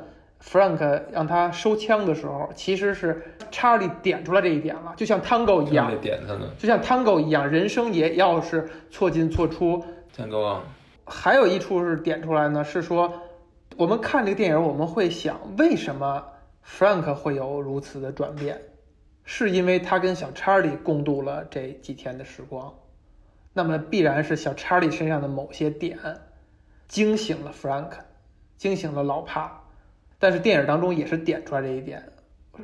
[0.45, 9.83] Frank 让他收枪的时候，其实是查理点出来这一点了，就像 tango 一样，点他呢就像 tango 一样，人生也要是错进错出。
[10.15, 10.59] ，Tango
[11.05, 13.11] 还有一处是点出来呢，是说
[13.77, 16.23] 我们看这个电影，我们会想，为什么
[16.67, 18.61] Frank 会有如此的转变？
[19.23, 22.71] 是因为他跟小查理共度了这几天的时光，
[23.53, 25.97] 那么必然是小查理身上的某些点
[26.89, 27.91] 惊醒了 Frank，
[28.57, 29.62] 惊醒了老帕。
[30.23, 32.01] 但是电影当中也是点出来这一点，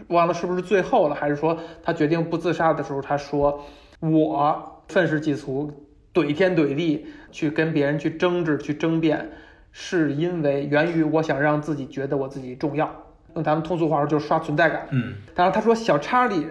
[0.08, 3.66] 忘了是不是最后了，还是说他决定不自杀的时候，他说
[4.00, 5.70] 我愤世嫉俗，
[6.14, 9.30] 怼天怼地，去跟别人去争执、去争辩，
[9.74, 12.90] 是因为源于我想让自己觉得我自己重要。
[13.36, 14.88] 用咱们通俗话说，就是刷存在感。
[14.92, 16.48] 嗯，当然，他说小查理，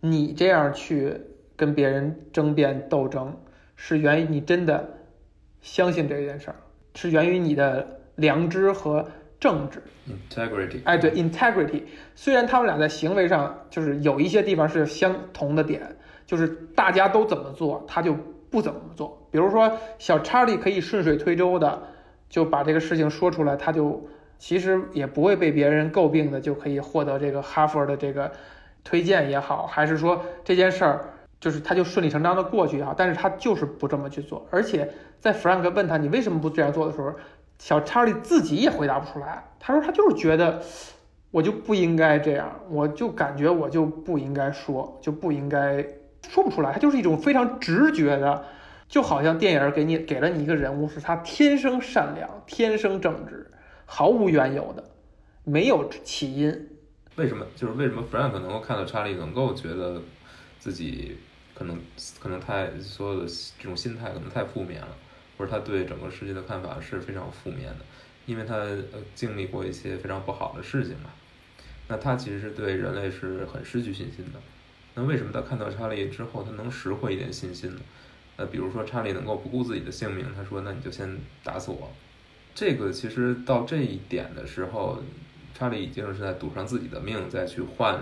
[0.00, 1.12] 你这样去
[1.54, 3.36] 跟别人争辩斗争，
[3.74, 4.88] 是源于你真的
[5.60, 6.56] 相信这件事儿，
[6.94, 9.06] 是源于你的良知和
[9.46, 9.80] 正直。
[10.08, 11.84] integrity，哎，对，integrity。
[12.16, 18.12] 虽然他们俩在行为上就是有一些地方是相同的点，就是大家都怎么做，他就
[18.50, 19.24] 不怎么做。
[19.30, 21.80] 比如说，小查理可以顺水推舟的
[22.28, 28.32] 就把这个事情说出来，他就其实也不会被别人诟病的，就可以获得这个哈佛的这个
[28.82, 31.04] 推荐也好，还是说这件事儿
[31.38, 34.44] 就是他就顺理成章的过去也好，但是他就是不这么去做。
[34.50, 37.14] 而且在 Frank 问他你为什么不这样做的时候，
[37.58, 39.44] 小查理自己也回答不出来。
[39.58, 40.62] 他说他就是觉得
[41.30, 45.84] 我就不应该这样，我就感觉我就不应该说，就不应该
[46.28, 46.72] 说不出来。
[46.72, 48.44] 他就是一种非常直觉的，
[48.88, 53.50] 就好像电影给你给了你一个人物，是他天生善良、天生正直，
[53.84, 54.84] 毫无缘由的，
[55.44, 56.68] 没有起因。
[57.16, 60.02] 为什么就是为什么 Frank 能够看到查理能够觉得
[60.58, 61.16] 自己
[61.54, 61.80] 可能
[62.20, 63.26] 可能太所有的
[63.58, 64.88] 这种心态可能太负面了，
[65.36, 67.84] 或者他对整个世界的看法是非常负面的，
[68.26, 71.10] 因为他呃经历过一些非常不好的事情嘛。
[71.88, 74.40] 那他其实是对人类是很失去信心的。
[74.94, 77.80] 那为什么他看到查理之后，他能拾回一点信心呢？
[78.36, 81.90] 呃，比如说查理能够不顾自己的性命，他说：“那你就先打死我。”
[82.54, 85.02] 这个其实到这一点的时候，
[85.54, 88.00] 查理已经是在赌上自己的命，再去换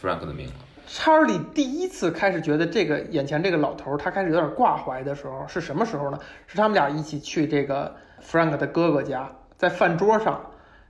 [0.00, 0.54] Frank 的命了。
[0.94, 6.18] 查理第一次开始觉得这个眼前这个老头，他开始有点挂怀的时候是什么时候呢？
[6.46, 9.26] 是他们俩一起去这个 Frank 的哥哥家，
[9.56, 10.38] 在饭桌上，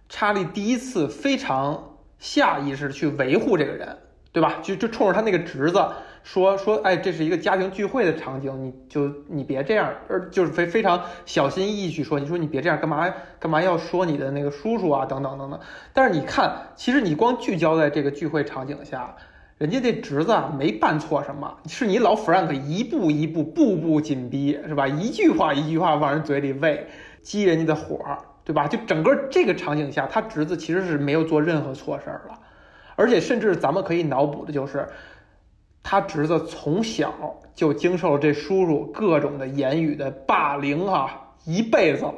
[0.08, 3.96] 查理第一次非常下意识去维护这个人，
[4.32, 4.56] 对吧？
[4.60, 5.80] 就就冲着他那个侄子
[6.24, 15.60] 说说，哎，这是一个家庭聚会的场景，你就你别这样，而就是非非常小心翼翼去说，你说你别这样，干嘛干嘛要说你的那个叔叔啊，等等等等。
[15.92, 19.14] 但是你看，其实你光聚焦在这个聚会场景下。
[19.62, 24.88] 人家这侄子没办错什么，是你老 Frank 一步一步、步步紧逼，是吧？
[24.88, 26.84] 一句话一句话往人嘴里喂，
[27.22, 27.96] 激人家的火，
[28.42, 28.66] 对吧？
[28.66, 32.36] 就整个这个场景下，他侄子其实是没有做任何错事儿了，
[32.96, 34.84] 而且甚至咱们可以脑补的就是，
[35.80, 37.14] 他侄子从小
[37.54, 42.14] 就经受了这叔叔各种的言语的霸凌啊，一辈子了。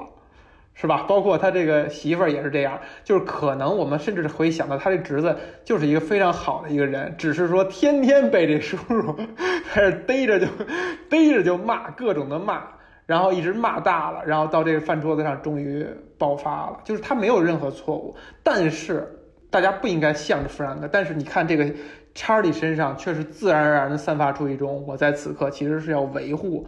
[0.74, 1.04] 是吧？
[1.08, 5.34] 包括他这个媳妇儿也是这样，就是可能我们甚至会想到他这侄子
[5.64, 9.16] 就是一个非常好的一个人，只是说天天被这叔叔
[9.72, 10.46] 开始逮着就
[11.08, 12.62] 逮着就骂，各种的骂，
[13.06, 15.86] 然后一直骂大了，然后到这个饭桌子上终于
[16.18, 16.80] 爆发了。
[16.82, 19.08] 就是他没有任何错误，但是
[19.50, 20.88] 大家不应该向着弗兰克。
[20.90, 21.72] 但是你看这个
[22.14, 26.66] 查理身上却是自然而然的散发出一种我在此刻其实是要维护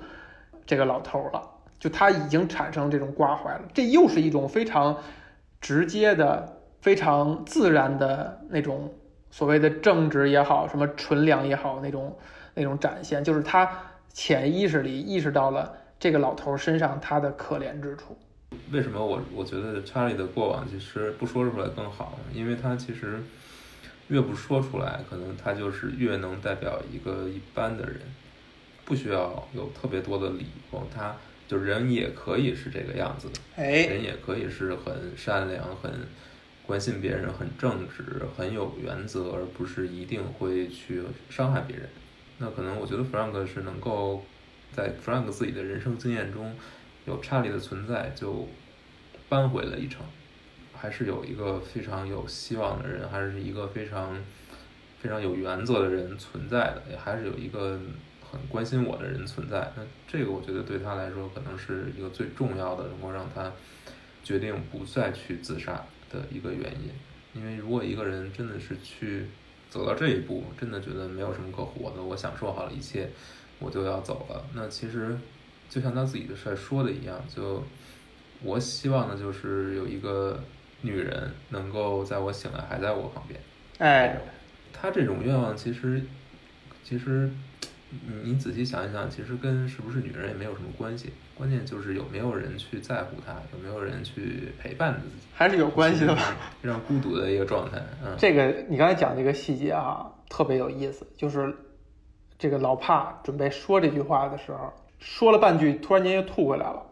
[0.65, 1.43] 这个老头了。
[1.79, 4.97] 就他已经产生这种挂怀了，这又是一种非常
[5.61, 8.93] 直接的、非常自然的那种
[9.31, 12.17] 所谓的正直也好，什么纯良也好，那种
[12.55, 13.71] 那种展现，就是他
[14.13, 18.17] 潜意识里意识到了这个老头身上他的可怜之处。
[18.73, 22.19] 为什么我我觉得查理的过往其实不说出来更好？
[22.33, 23.21] 因为他其实
[24.09, 28.01] 越不说出来，可能他就是越能代表一个一般的人，
[28.85, 31.15] 不需要有特别多的理由，他。
[31.49, 35.93] 就人也可以是这个样子的，哎，人也可以是很善良、很
[36.67, 38.03] 关心别人、很正直、
[38.37, 41.89] 很有原则，而不是一定会去伤害别人。
[42.39, 44.25] 那可能我觉得 Frank 是能够
[44.73, 46.53] 在 Frank 自己的人生经验中
[47.05, 48.49] 有查理的存在，就
[49.29, 50.05] 扳回了一城，
[50.75, 54.21] 还是有一个非常有希望的人，还是一个非常
[55.01, 57.81] 非常有原则的人存在的，也还是有一个。
[58.31, 63.53] 很关心我的人存在，那这个我觉得对他来说可能是一个最重要的，能够让他
[64.25, 66.91] 决定不再去自杀的一个原因。
[67.35, 69.27] 因为如果一个人真的是去
[69.71, 73.09] 走到这一步，真的觉得没有什么可活的，我享受好了一切，
[73.59, 74.45] 我就要走了。
[74.55, 75.17] 那其实
[75.69, 77.63] 就像他自己的事说的一样，就
[78.43, 80.43] 我希望的就是有一个
[80.83, 83.41] 女人能够在我醒来还在我旁边。
[83.79, 84.21] 哎，
[84.73, 86.03] 他这种愿望其实
[86.83, 87.31] 其实。
[87.91, 96.37] 你你仔细想一想，其实跟是不是女人也没有什么关系，关键就是有没有人去在乎她，有没有人去陪伴自己，还是有关系的吧？
[96.61, 97.81] 非常孤独的一个状态。
[98.05, 101.55] 嗯，这个你刚才讲这个细节啊，特别有意思，就是
[102.39, 106.83] 这个老帕准备说这句话的时候，说了半句，突然间又吐回来了，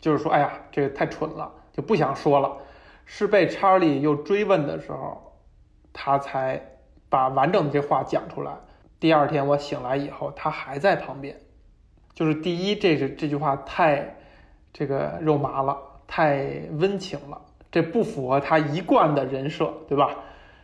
[0.00, 2.56] 就是说，哎呀，这个太蠢了，就不想说了。
[3.12, 5.34] 是被查理又追问的时候，
[5.92, 6.62] 他才
[7.08, 8.52] 把完整的这话讲出来。
[9.00, 11.34] 第二天我醒来以后，他还在旁边。
[12.14, 14.14] 就是第一，这是这句话太
[14.72, 17.40] 这个肉麻了，太温情了，
[17.72, 20.10] 这不符合他一贯的人设，对吧？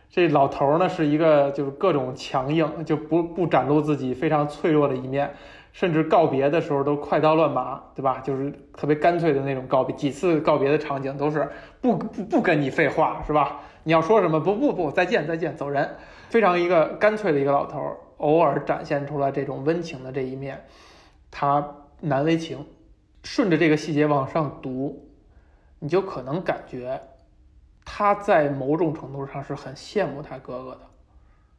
[0.09, 5.33] 这老头呢是一个就是各种强硬，就不不展露自己非常脆弱的一面，
[5.73, 8.19] 甚至告别的时候都快刀乱麻，对吧？
[8.19, 11.49] 就是特别干脆的那种告别，几次告别的场景都是
[11.81, 13.61] 不不不跟你废话，是吧？
[13.83, 14.39] 你要说什么？
[14.39, 15.89] 不不不，再见再见，走人。
[16.29, 17.97] 非常一个干脆的一个老头儿。
[18.17, 20.65] 偶尔展现出来这种温情的这一面，
[21.29, 22.65] 他难为情。
[23.23, 25.07] 顺着这个细节往上读，
[25.79, 26.99] 你就可能感觉
[27.85, 30.79] 他在某种程度上是很羡慕他哥哥的，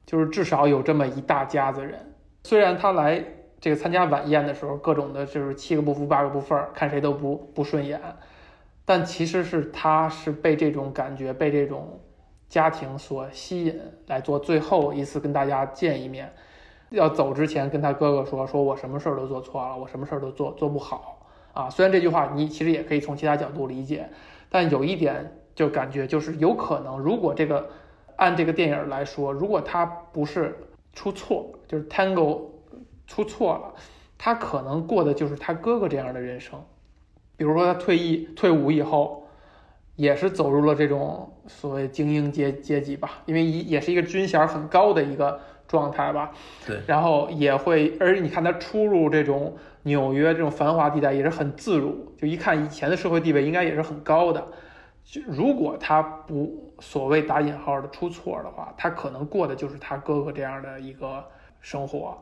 [0.06, 2.12] 就是至少有这么一大家子人。
[2.42, 3.22] 虽然他来
[3.60, 8.00] 这个参加晚宴的时候，各种的就是七个不服八个不忿，看谁都不不顺眼，
[8.84, 12.00] 但其实是他是被这种感觉，被这种
[12.48, 16.32] 家庭所吸引，来做最后一次跟大家见一面。
[16.90, 24.08] 要走之前跟他哥哥说：“说我什么事儿都做错了，我什么事儿都做做不好啊。”虽然这句话你其实也可以从其他角度理解，
[24.48, 27.68] 但有一点就感觉就是有可能，如果这个
[28.16, 30.56] 按这个电影来说，如果他不是
[30.94, 32.40] 出错，就是 Tango
[33.06, 33.74] 出错了，
[34.16, 36.58] 他可能过的就是他哥哥这样的人生。
[37.36, 39.27] 比如说他退役退伍以后，
[39.98, 45.38] 也是走入了这种所谓精英阶阶级吧，因为一也是一个军衔很高的一个。
[45.68, 46.32] 状态吧。
[46.66, 54.42] 对，然后也会，而且你看他出入这种纽约这种繁华地带也是很自如，就一看以前的社会地位应该也是很高的。
[55.04, 61.22] 就如果他不所谓打引号的出错的话，他可能过的就是他哥哥这样的一个
[61.60, 62.16] 生活。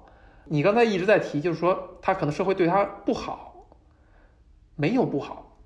[0.47, 3.68] 你刚才一直在提，就是说他可能社会对他不好，
[4.74, 5.57] 没有不好，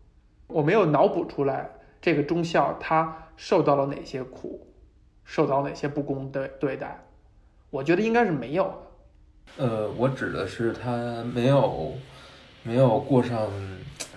[0.48, 1.70] 我没有脑补出来
[2.00, 4.66] 这个中校他受到了哪些苦，
[5.24, 6.98] 受到哪些不公的对待，
[7.70, 9.66] 我觉得应该是没有的。
[9.66, 11.92] 呃，我指的是他没有
[12.62, 13.48] 没有过上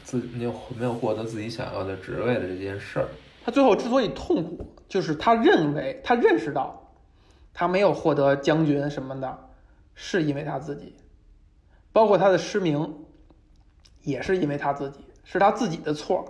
[0.04, 3.08] 自没有没有获得自己想要的职位的这件事儿。
[3.44, 6.94] 他最后之所以痛苦，就是他认为他认识到
[7.54, 9.50] 他没有获得将军什么的。
[9.96, 10.96] 是因为他自己，
[11.92, 12.96] 包括他的失明，
[14.02, 16.26] 也是因为他自己，是他自己的错，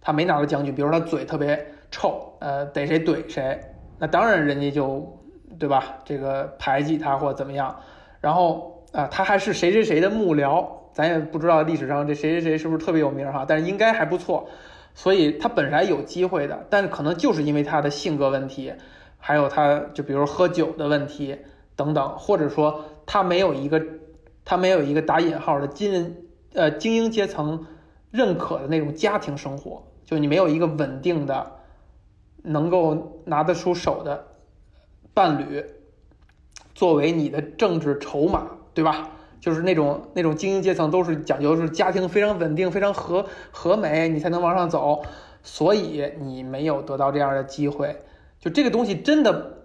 [0.00, 0.74] 他没拿到将军。
[0.74, 3.60] 比如他嘴特别臭，呃，逮谁怼谁，
[3.98, 5.18] 那当然人家就，
[5.58, 5.98] 对吧？
[6.04, 7.74] 这个排挤他或怎么样。
[8.20, 14.48] 然后啊，他还是谁谁谁的幕僚，咱也不知道历史上这谁谁谁是不是特别有名哈，但是应该还不错。
[14.94, 18.72] 所以他本来有机会的，但是可能就是因为他的性格问题，
[19.18, 21.36] 还有他就比如喝酒的问题
[21.76, 22.84] 等等，或者说。
[23.12, 23.82] 他没有一个，
[24.44, 26.16] 他没有一个打引号的金人，
[26.54, 27.66] 呃，精英阶层
[28.12, 31.52] 认可的那种家庭生活，就你没有一个稳定的，
[32.42, 34.26] 能够拿得出手的
[35.14, 35.64] 伴侣，
[36.74, 39.10] 作为你的政治筹码，对吧？
[39.40, 45.04] 就是那种那种精英阶层都是讲究是家庭非常稳定、非常和和美，你才能往上走，
[45.44, 47.96] 所以你没有得到这样的机会，
[48.40, 49.58] 就这个东西真的。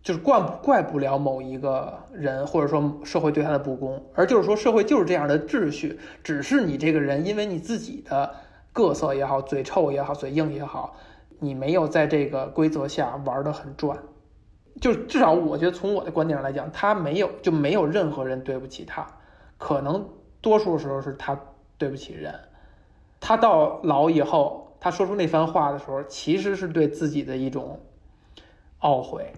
[0.00, 8.32] 就是怪怪不了某一个人，或者说社会对他的不公，而就是说社会就是这样的秩序，只是你这个人因为你自己的
[8.78, 10.94] 各色也好，嘴臭也好，嘴硬也好，
[11.40, 13.98] 你没有在这个规则下玩得很转。
[14.80, 19.04] 就至少我觉得从我的观点上来讲，他没有就没有任何人对不起他，
[19.56, 20.08] 可能
[20.40, 21.36] 多数时候是他
[21.76, 22.32] 对不起人。
[23.18, 27.80] 他到老以后，他说出那番话的时候，其实是对自己的一种
[28.82, 29.32] 懊悔。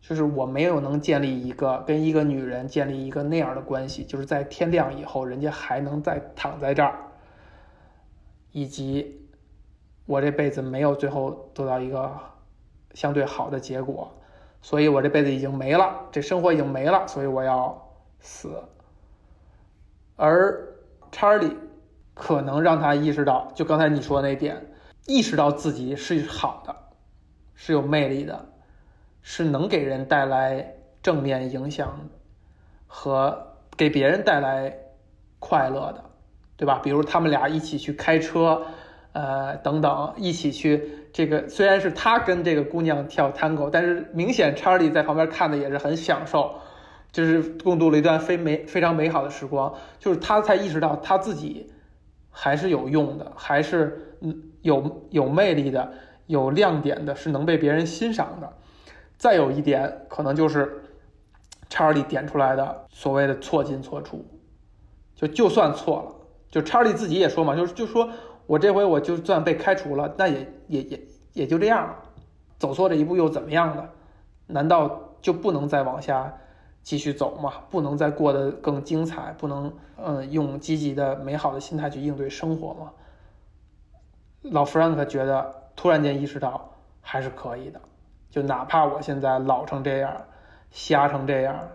[0.00, 6.98] 就是我没有能建立一个跟一个女人建立一个那样的关系，就是在天亮以后，人家还能再躺在这儿，
[8.52, 9.28] 以及
[10.06, 12.18] 我这辈子没有最后得到一个
[12.94, 14.12] 相对好的结果，
[14.62, 18.62] 所以我这辈子已经没了，这生活已经没了，所以我要死。
[20.16, 20.76] 而
[21.12, 21.56] 查理
[22.14, 24.66] 可能让他意识到，就刚才你说那点，
[25.06, 26.74] 意识到自己是好的，
[27.54, 28.46] 是有魅力的。
[29.20, 32.08] 是能给人带来正面影响
[32.86, 34.74] 和给别人带来
[35.38, 36.02] 快乐的，
[36.58, 36.80] 对吧？
[36.82, 38.60] 比如他们俩一起去开车，
[39.12, 41.48] 呃，等等，一起去这个。
[41.48, 46.56] 虽然是他跟这个姑娘跳 tango，但是明显查理在旁边看的也是很享受，
[47.12, 49.72] 就是共度了一段非美非常美好的时光。
[50.00, 51.70] 就是他才意识到他自己
[52.28, 55.92] 还是有用的，还是嗯有有魅力的，
[56.26, 58.52] 有亮点的，是能被别人欣赏的。
[59.16, 60.82] 再有一点，可能就是
[61.68, 64.24] 查理点出来的所谓的错进错出，
[65.14, 66.17] 就就算错了，
[66.50, 68.08] 就查理自己也说嘛，就是就说
[68.46, 71.00] 我这回我就算被开除了，那也也也
[71.32, 71.96] 也就这样了，
[72.58, 73.88] 走错这一步又怎么样呢？
[74.46, 76.38] 难道就不能再往下
[76.82, 77.52] 继续走吗？
[77.68, 79.34] 不能再过得更精彩？
[79.36, 82.92] 不能嗯用积极的美好的心态去应对生活吗？
[84.42, 86.72] 老弗兰克觉得突然间意识到
[87.02, 87.80] 还是可以的。
[88.30, 90.16] 就哪怕我现在老成这样，
[90.70, 91.68] 瞎成这样，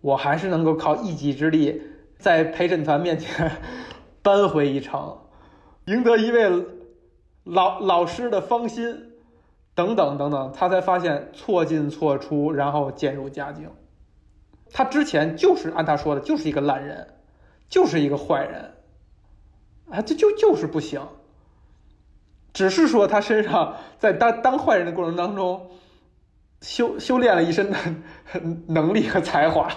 [0.00, 1.82] 我还是能够靠一己之力，
[2.18, 3.52] 在陪审团面前
[4.22, 5.18] 扳回一城，
[5.84, 6.50] 赢得一位
[7.44, 9.12] 老老师的芳心，
[9.74, 13.70] 等等等等，他才发现错进错出，然后渐入佳境。
[14.72, 17.14] 他之前就是按他说的，就是一个烂人，
[17.68, 18.74] 就是一个坏人，
[19.90, 21.00] 啊，这就就是不行。
[22.52, 25.70] 只是说他身上在当当坏人的过程当中，
[26.60, 27.78] 修修炼了一身的
[28.68, 29.68] 能力和才华，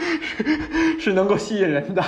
[1.00, 2.02] 是能够吸引人的。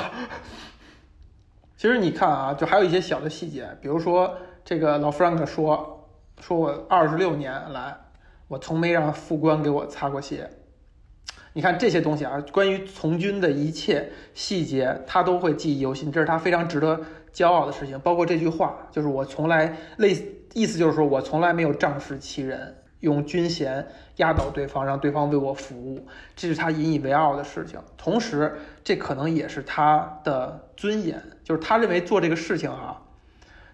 [1.76, 6.08] 其实你看啊，就还有一些小的细节，比如说这个老弗兰克说，
[6.40, 7.96] 说我二十六年来，
[8.48, 10.48] 我从没让副官给我擦过鞋。
[11.52, 17.00] 你看这些东西啊，关于从军的一切细节，他都会记忆犹新，这是他非常值得。
[17.32, 20.16] 骄傲的事情，包括这句话，就是我从来类
[20.52, 23.86] 意思就是说我从来没有仗势欺人，用军衔
[24.16, 27.80] 压倒对方，让对方为我服务，这是他引以为傲的事情。
[27.96, 33.00] 同时，这可能也是他的尊严，就是他认为做这个事情啊，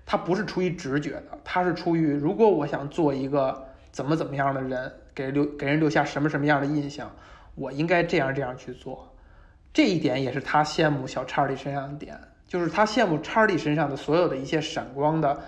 [0.04, 7.10] 他不是出于直觉的，他是出于如果我想做一个怎么怎么样的人，给留给人留下什么什么样的印象，
[7.54, 9.12] 我应该这样这样去做。
[9.72, 15.38] 这一点也是他羡慕小查理身上的点，就是他羡慕查理身上的所有的一些闪光的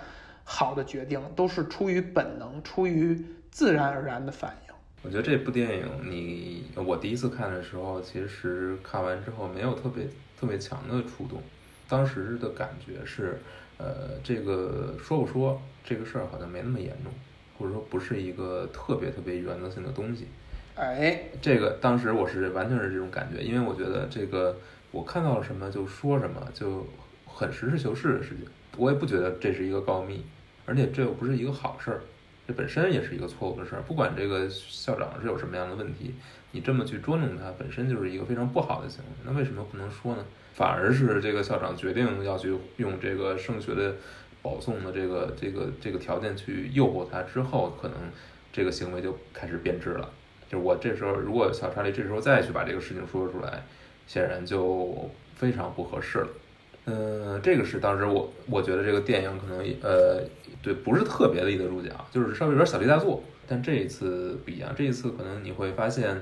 [0.43, 4.73] 好的决定，都是出于本能，出于自然而然的反应。
[5.01, 10.05] 我觉得这部电影，你我第一次看的时候，其实看完之后没有特别
[10.39, 11.41] 特别强的触动，
[11.87, 13.39] 当时的感觉是，
[13.77, 17.13] 呃，这个说不说这个事儿好像没那么严重，
[17.57, 20.27] 或者说不是一个特别特别原则性的东西。
[20.75, 24.57] 哎，这个当时我是完全是这种感觉，因为我觉得这个
[24.91, 26.85] 我看到了什么就说什么，就
[27.25, 28.45] 很实事求是的事情。
[28.77, 30.25] 我也不觉得这是一个告密，
[30.65, 32.01] 而且这又不是一个好事儿，
[32.49, 33.81] 这本身也是一个错误的事儿。
[33.83, 36.15] 不管这个校长是有什么样的问题，
[36.51, 39.11] 你这么去捉弄他，本身就是一个非常不好的行为。
[39.23, 40.25] 那为什么不能说呢？
[40.55, 43.93] 反而是这个校长决定要去用这个升学的
[44.41, 47.95] 保送的这个这个这个条件去诱惑他之后，可能
[48.51, 50.09] 这个行为就开始变质了。
[50.49, 53.63] 就是我这时候，如果小查理这时候再去把这个事情说出来，
[54.07, 56.27] 显然就非常不合适了。
[56.85, 60.23] 嗯，这个是当时我我觉得这个电影可能呃，
[60.61, 63.23] 对，不是特别立得住脚，就是稍微有点小题大做。
[63.47, 66.21] 但这一次不一样，这一次可能你会发现，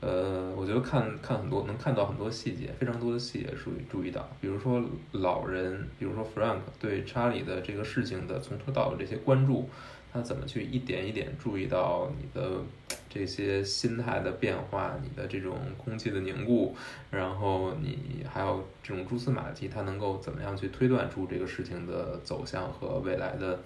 [0.00, 4.82] 呃，我觉得看看很多能看到很多细节，非常多的细节注意注意到，比如说
[5.12, 9.68] 老人，比如说 Frank 对查理的这个事情的从头到尾这些关注。
[10.12, 12.60] 他怎么去一点一点注意到你的
[13.08, 16.76] 这些心态的变化，你的这种空气的凝固，
[17.10, 23.58] 然后你还有这种蛛丝马迹，他能够怎么样去推断出这个事情的走向和未来的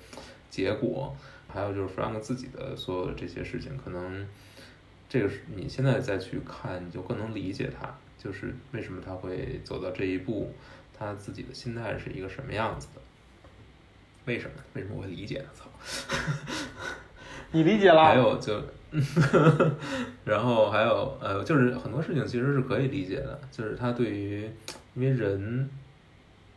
[0.48, 1.16] 结果？
[1.48, 4.26] 还有就是弗兰克自己的所有的这些事情，可能
[5.08, 10.52] 这个是你现在再去看，你就更能理解他，就是为什么他会走到这一步，
[10.96, 13.00] 他自己的心态是一个什么样子的。
[14.26, 14.62] 为什么？
[14.74, 15.44] 为什么我会理解呢？
[15.54, 15.66] 操！
[17.52, 18.04] 你理解了？
[18.04, 18.60] 还有就，
[20.24, 24.50] 然后还有呃，就是很多事情其实是可以理解的，就是他对于，
[24.94, 25.68] 因为人，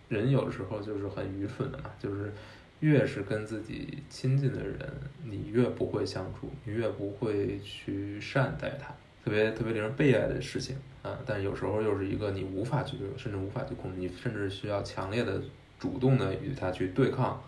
[0.08, 2.34] 人有时候就是很愚蠢的嘛，就是
[2.80, 4.78] 越是跟自己亲近的人，
[5.24, 8.88] 你越不会相处，你越不会去善待他，
[9.24, 11.18] 特别特别令人悲哀的事情啊！
[11.26, 15.40] 但有时候又是一个你无法去，甚至无法去控制，你甚至需要强烈的
[15.80, 17.42] 主动的与他去对抗。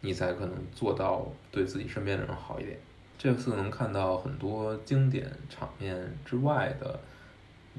[0.00, 2.78] 你才可能做到对自己身边的人好一点。
[3.18, 6.98] 这次能看到很多经典场面之外的，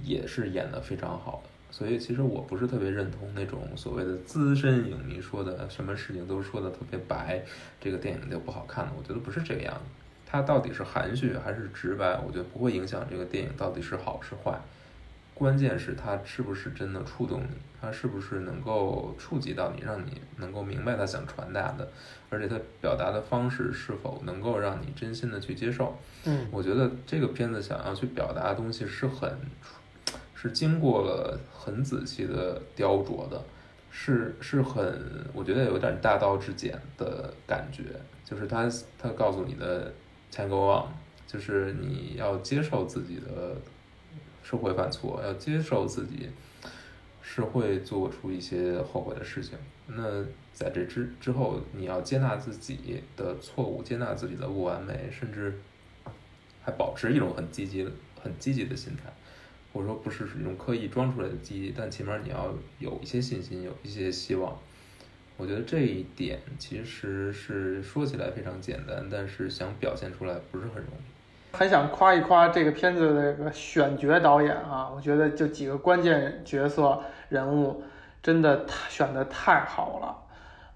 [0.04, 1.50] 也是演得非常好的。
[1.72, 7.42] 所以其实我不是特别认同那种所谓的资深影迷说的什么事情都说的特别白，
[7.80, 8.92] 这个电影就不好看了。
[8.98, 9.82] 我觉得不是这个样子。
[10.26, 14.60] 它到底是含蓄还是直白，我觉得不会影响这个电影到底是好是坏。
[15.42, 21.90] 关键是它是不是真的触动你，它是不是能够触及到你，让你能够明白他想传达的，
[22.30, 25.98] 而且他表达的方式是否能够让你真心的去接受。
[26.26, 29.36] 嗯，我觉得这个片子想要去表达的东西是很，
[30.36, 33.44] 是经过了很仔细的雕琢的，
[33.90, 37.86] 是是很，我觉得有点大道至简的感觉，
[38.24, 38.70] 就是他
[39.00, 39.92] 他告诉你的
[40.32, 40.86] Tango on，
[41.26, 43.56] 就是你要接受自己的。
[44.44, 46.30] 是会犯错，要接受自己
[47.22, 49.58] 是会做出一些后悔的事情。
[49.88, 50.24] 那
[50.54, 55.54] 在这之之后，你要接纳自己的错误，接纳自己的不完美，甚至
[56.64, 57.84] 还保持一种很积极、
[58.22, 59.12] 很积极的心态。
[59.74, 64.60] 或者说，不是一种刻意装出来的积极，但起码你要有一些信心，有一些希望。
[65.38, 71.11] 我觉得这一点其实是说起来非常简单，但是想表现出来不是很容易。
[71.52, 77.00] 很想夸一夸这个片子的这个选角导演啊，我觉得就几个关键角色
[77.30, 77.84] 人物
[78.24, 80.16] 真的选的太好了，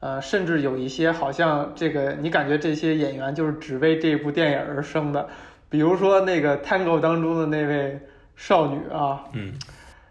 [0.02, 5.28] 呃，甚至有一些好像这个你感觉这些演员就是只为这部电影而生的，
[5.70, 8.00] 比如说那个《Tango》当中的那位
[8.36, 9.54] 少女啊，嗯，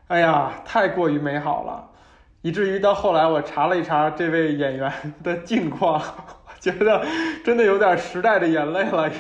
[0.08, 1.90] 哎呀，太过于美好了，
[2.40, 4.90] 以至于到后来我查了一查这位演员
[5.22, 6.02] 的近况。
[6.64, 7.04] 觉得
[7.44, 9.10] 真的有点时代的眼泪了，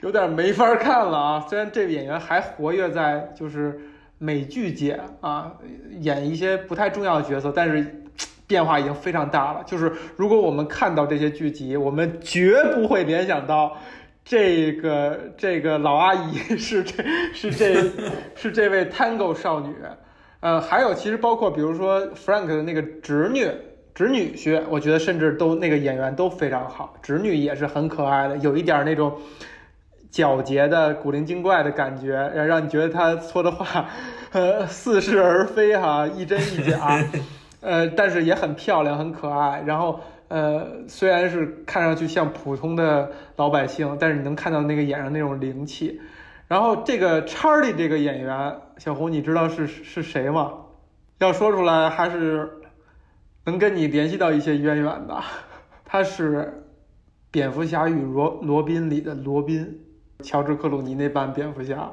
[0.00, 1.40] 有点没法看了啊！
[1.48, 3.78] 虽然这个演员还活跃在就是
[4.18, 5.52] 美剧界啊，
[6.00, 8.02] 演一些不太重要的角色，但是
[8.48, 9.62] 变化已经非常大了。
[9.64, 13.78] 就是如果我们看到这些剧集，我们绝不会联想到
[14.24, 17.74] 这个这个老阿姨是这是这
[18.34, 19.72] 是这位 Tango 少女。
[20.40, 23.46] 呃，还有其实包括比如说 Frank 的那个侄女。
[23.94, 29.18] 侄女婿，我觉得甚至都那个演员都非常好，侄女也是很可爱的，有一点那种
[30.10, 33.86] 皎洁的古灵精怪的感觉，让让你觉得他说的话，
[34.32, 37.04] 呃，似是而非哈，一真一假，
[37.60, 39.62] 呃，但是也很漂亮，很可爱。
[39.66, 46.00] 然后，呃，虽然是看上去像普通的老百姓，但是你能看到那个眼上那种灵气。
[46.48, 50.52] 然后这个查理这个演员，小红，你知道是是谁吗？
[51.18, 52.50] 要说出来还是
[53.44, 55.24] 能跟你联系到一些渊源吧。
[55.84, 56.36] 他是
[57.30, 59.80] 《蝙蝠侠与罗罗宾》里的罗宾，
[60.22, 61.90] 乔治克鲁尼那版蝙蝠侠，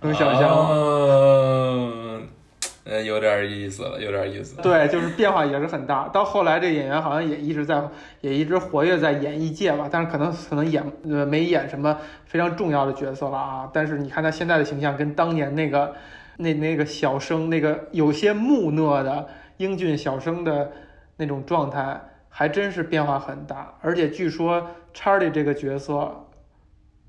[0.00, 0.68] 能想象吗？
[0.70, 2.20] 哦
[2.86, 4.60] 呃，有点意思了，有点意思。
[4.60, 6.06] 对，就是变化也是很大。
[6.08, 7.82] 到后来，这演员好像也一直在，
[8.20, 13.70] 也一直活跃在演艺界吧，但是可能可能演呃没演什么非常重要的角色了啊。
[13.72, 15.94] 但是你看他现在的形象，跟当年那个
[16.36, 20.70] 那那个小生那个有些木讷的英俊小生的
[21.16, 23.74] 那种状态，还真是变化很大。
[23.80, 26.26] 而且据说查理这个角色，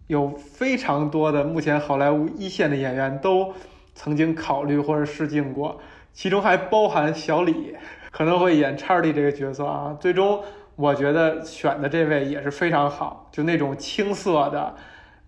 [0.08, 3.54] 有非常多的目前好莱坞一线的演员都。
[3.98, 5.80] 曾经考虑或者试镜过，
[6.12, 7.74] 其中还包含小李
[8.12, 9.96] 可能会演查理这个角色啊。
[9.98, 10.44] 最终
[10.76, 14.76] 我觉得选的这位也是非常好，就那种青涩的，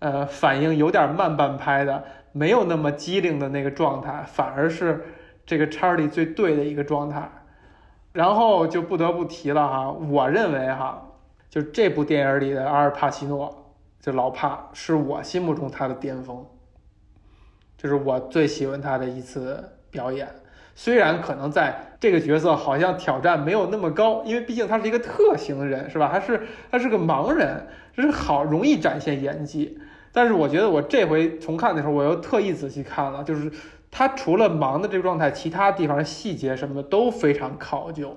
[0.00, 5.02] 呃，反应有点慢半拍的，没有那么机灵的那个状态，反而是
[5.46, 7.26] 这个查理最对的一个状态。
[8.18, 11.00] 然后就不得不提了哈，我认为哈，
[11.48, 16.44] 就这部电影里的阿尔帕西诺，就老帕是我心目中他的巅峰。
[17.76, 20.28] 这是我最喜欢他的一次表演，
[20.74, 26.08] 虽然可能在这个角色好像挑战没有那么高，因为毕竟他是一个特型人，是吧？
[26.08, 29.78] 还是他是个盲人，这是好容易展现演技。
[30.10, 33.48] 但是我觉得我这回重看的时候，我又特意仔细看了，就是
[33.90, 38.16] 他除了忙的这个状态，其他地方细节什么的都非常考究，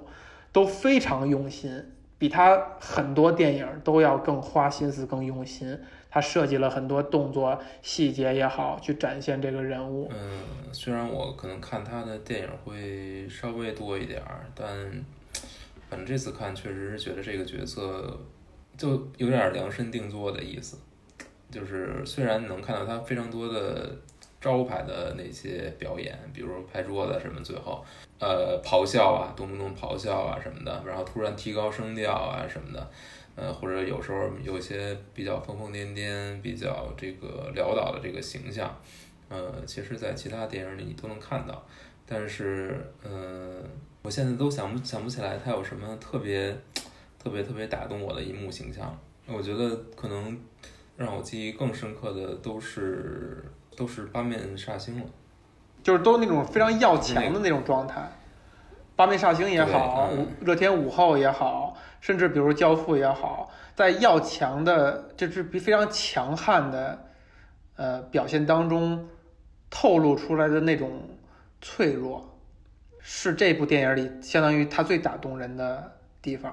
[0.52, 5.80] 都非常用心，比他很多电影都要更花心思、更用心。
[6.14, 10.12] 他设计了很多动作细节也好，去展现这个人物。
[10.14, 10.42] 嗯，
[10.74, 14.68] 虽然我可能看他的电影会稍微多一点儿，但
[15.90, 18.20] 反正这次看确实是觉得这个角色
[18.78, 20.78] 就有点量身定做的意思。
[21.50, 23.96] 就是虽然能看到他非常多的
[24.42, 27.86] 招牌的那些表演，比如拍桌子什么，最后
[28.20, 32.92] 呃咆哮啊，动不动咆哮啊什么的，然后突然提高声调啊什么的。
[33.34, 38.70] 呃，或者有时候有些比较疯疯癫癫、比较这个潦倒的这个形象，
[39.30, 41.66] 呃，其实，在其他电影里你都能看到。
[42.06, 43.64] 但是，嗯，
[44.02, 46.54] 我现在都想不想不起来他有什么特别、
[47.18, 48.96] 特别、特别打动我的一幕形象。
[49.26, 50.38] 我觉得可能
[50.98, 53.42] 让我记忆更深刻的都是
[53.76, 55.06] 都是八面煞星了，
[55.84, 58.12] 就是都那种非常要强的那种状态。
[58.96, 60.10] 八面煞星也好，
[60.42, 61.76] 热天午后也好。
[62.02, 67.00] 甚至比如教父也好，在要强的，就是比非常强悍的，
[67.76, 69.08] 呃表现当中
[69.70, 71.00] 透露出来的那种
[71.62, 72.28] 脆弱，
[73.00, 75.92] 是这部电影里相当于他最打动人的
[76.24, 76.52] 地方。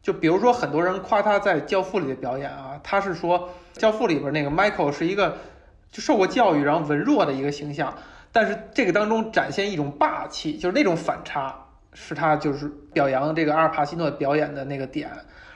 [0.00, 5.36] 就比如说很多人夸他在教父里的表演啊，他是说教父里边那个 Michael 是一个
[5.90, 7.96] 就受过教育然后文弱的一个形象，
[8.32, 11.54] 但是这个当中展现一种霸气，就是那种反差。
[11.92, 15.10] 是他就是表扬这个阿尔帕西诺表演的那个点，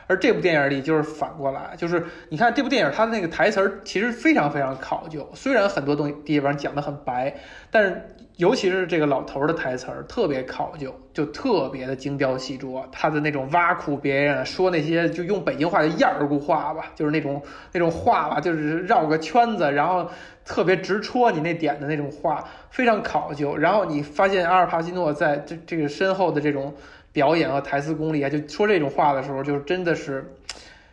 [0.07, 7.35] 而这部电影里就是反过来，就是你看这部电影他的那个台词儿其实非常非常考究，虽然很多东西地方讲的很白，
[7.71, 17.41] 但是尤其是这个老头的台词儿特别考究，就特别的精雕细琢，他的那种挖苦别人，说那些就用北京话的燕儿姑话吧，就是那种
[17.73, 20.11] 那种话吧，就是绕个圈子，然后。
[20.47, 23.57] 特别直戳你那点的那种话，非常考究。
[23.57, 26.75] 然后你发现阿尔帕西诺在这这个身后的这种
[27.15, 30.35] 表演和台词功力啊，就说这种话的时候，就真的是，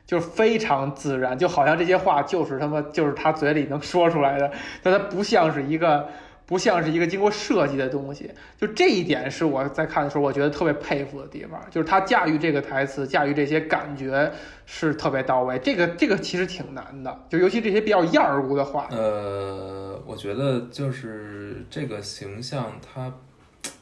[0.06, 4.50] 就是非常自然，就好像这些话就是他妈就是他嘴里能说出来的，
[4.82, 6.08] 但他不像是一个。
[6.44, 14.30] 不像是一个经过设计的东西，就这一点是我在看的时候，我觉得特别佩服的地方，就是他驾驭这个台词，驾驭这些感觉
[14.66, 15.58] 是特别到位。
[15.60, 18.90] 这个这个其实挺难的，就尤其这些比较艳儿无的话。
[18.92, 23.10] 呃，我觉得就是这个形象，它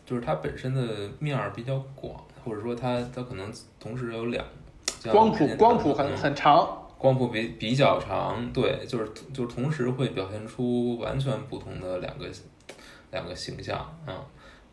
[0.05, 4.43] 就是它本身的面儿比较广，或者说它它可能同时有两
[5.11, 6.75] 光谱光谱很很长。
[6.97, 12.25] 光谱比比较长，对，就是就是同时会表现出完全不同的两个
[13.09, 14.19] 两个形象啊，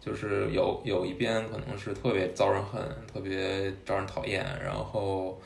[0.01, 5.41] 就是有有一边可能是特别遭人恨，特别招人讨厌，然后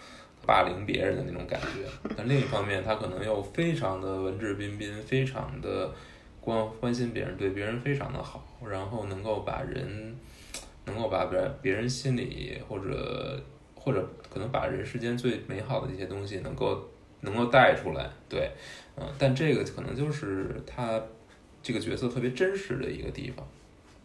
[0.47, 5.93] 霸凌别人的那种感觉，但另一方面他可能又非常的文质彬彬，非常的
[6.41, 10.16] 关关心别人，对别人非常的好，然后能够把人
[10.87, 13.41] 能够把别别人心里或者。
[13.83, 16.87] 或者可能把人世间最美好的一些东西能够
[17.22, 18.51] 能够带出来，对，
[18.95, 21.01] 嗯，但这个可能就是他
[21.62, 23.43] 这个角色特别真实的一个地方，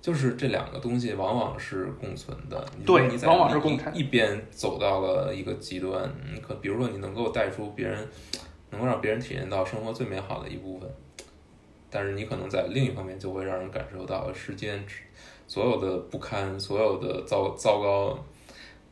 [0.01, 2.65] 就是这两个东西往往是共存的。
[2.80, 8.07] 你对你在往往是一共产一边走到了一个极端，你，可比如说你能够带出别人，
[8.69, 10.89] 能够让别人体验到生活最美好的一部分，
[11.89, 14.82] 但是你可能在另一方面就会让人感受到世间
[15.48, 18.20] 所有的不堪，所有的糟糟糕，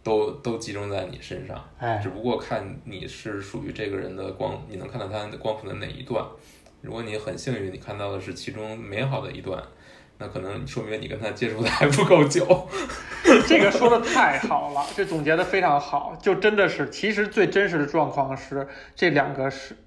[0.03, 1.63] 都都集中在你身上。
[1.79, 6.23] 哎只不过看你是属于这个人的光，你能看到他的光谱的哪一段。
[6.81, 9.63] 如果你很幸运，你看到的是其中美好的一段，
[10.17, 12.67] 那可能说明你跟他接触的还不够久。
[13.47, 19.77] 这个说的太好了，这总结的非常好，就真的是，其实最真实的状况是这两个是，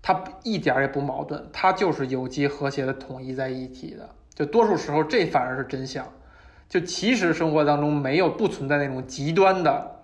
[0.00, 4.08] 它一点儿也不矛盾，它就是有机和谐的统一在一起的。
[4.36, 6.06] 就多数时候，这反而是真相。
[6.68, 10.02] 就其实生活当中没有不存在那种极端的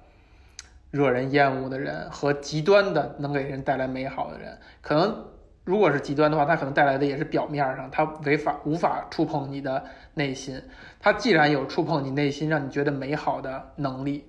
[0.90, 5.24] 惹人厌恶的人和极端的能给人带来美好的人，可能
[5.64, 10.62] 如果是极端的话，他可能带来的也是表面上，他违法无法触碰你的内心。
[10.98, 14.24] 他既然有触碰你内心，让你觉得美好的能力，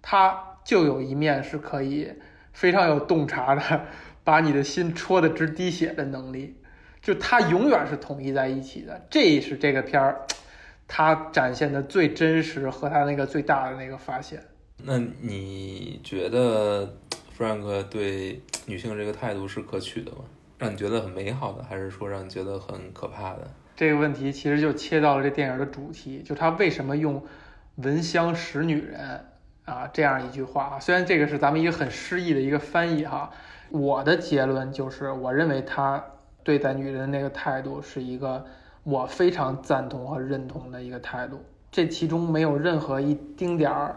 [0.00, 2.12] 他就有一面是可以
[2.52, 3.80] 非常有洞察的，
[4.22, 6.61] 把你的心戳得直滴血的能力。
[7.02, 10.24] 就他永远是统一在一起的，这是这个片儿
[10.86, 14.40] 他展现的最真实和他那个最大的那个发现。
[14.84, 16.96] 那你觉得
[17.36, 20.18] Frank 对女性这个态度是可取的吗？
[20.58, 23.50] 让你觉得很美好的，还是说让你觉得很可怕的？
[23.74, 27.24] 这个问题其实就切到了这电影的主题，就他为什么用
[27.82, 29.24] “闻香识女人”
[29.64, 30.78] 啊这样一句话啊？
[30.78, 33.32] 虽然这个是咱们一个很诗意的一个翻译哈，
[33.70, 36.04] 我的结论就是，我认为他
[36.42, 38.44] 对待女人的那个态度是一个
[38.82, 41.40] 我非常赞同和认同的一个态度，
[41.70, 43.96] 这其中没有任何一丁点儿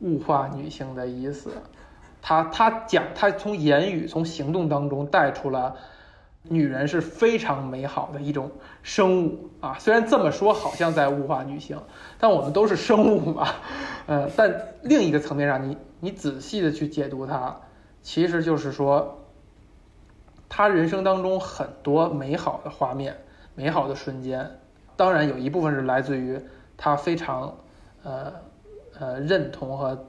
[0.00, 1.50] 物化女性的意思。
[2.20, 5.74] 他他讲，他从言语、从行动当中带出了。
[6.46, 8.50] 女人是非常美好的一种
[8.82, 11.80] 生物啊，虽然这么说好像在物化女性，
[12.18, 13.48] 但我们都是生物嘛，
[14.04, 17.56] 呃，但另一个层面上，你你仔细的去解读它，
[18.02, 19.23] 其实就是说，
[20.48, 23.16] 他人生当中很多美好的画面、
[23.54, 24.58] 美好的瞬间，
[24.96, 26.40] 当然有一部分是来自于
[26.76, 27.56] 他非常
[28.02, 28.32] 呃
[28.98, 30.06] 呃认同和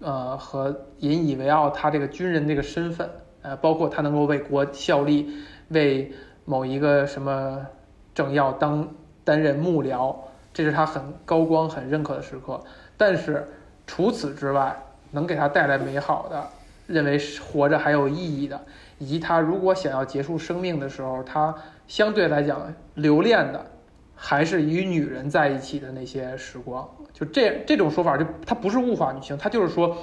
[0.00, 3.08] 呃和引以为傲他这个军人这个身份，
[3.42, 5.32] 呃，包括他能够为国效力。
[5.68, 6.12] 为
[6.44, 7.66] 某一个什么
[8.14, 8.86] 政要当
[9.24, 10.14] 担任幕僚，
[10.52, 12.60] 这是他很高光、很认可的时刻。
[12.98, 13.48] 但是
[13.86, 14.76] 除此之外，
[15.12, 16.46] 能给他带来美好的，
[16.86, 18.60] 认为活着还有意义的，
[19.02, 21.52] 以及他如果想要结束生命的时候，他
[21.88, 23.66] 相对来讲留恋的，
[24.14, 26.88] 还是与女人在一起的那些时光。
[27.12, 29.98] 就这这种说法，就他不是物化女性，他就是说。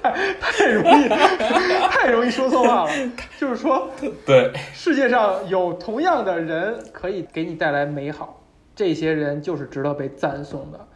[0.00, 2.90] 太 太容易，太容易说错话了。
[3.38, 3.90] 就是说，
[4.24, 8.40] 对，世界上有同样的人可以给你带来美好，
[8.76, 10.86] 这些人就是值得被赞颂的，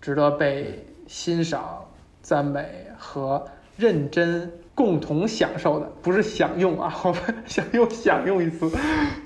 [0.00, 1.84] 值得被欣赏、
[2.22, 3.44] 赞美和
[3.76, 8.70] 认真共同享受的，不是享用啊， 我们想用享用一词，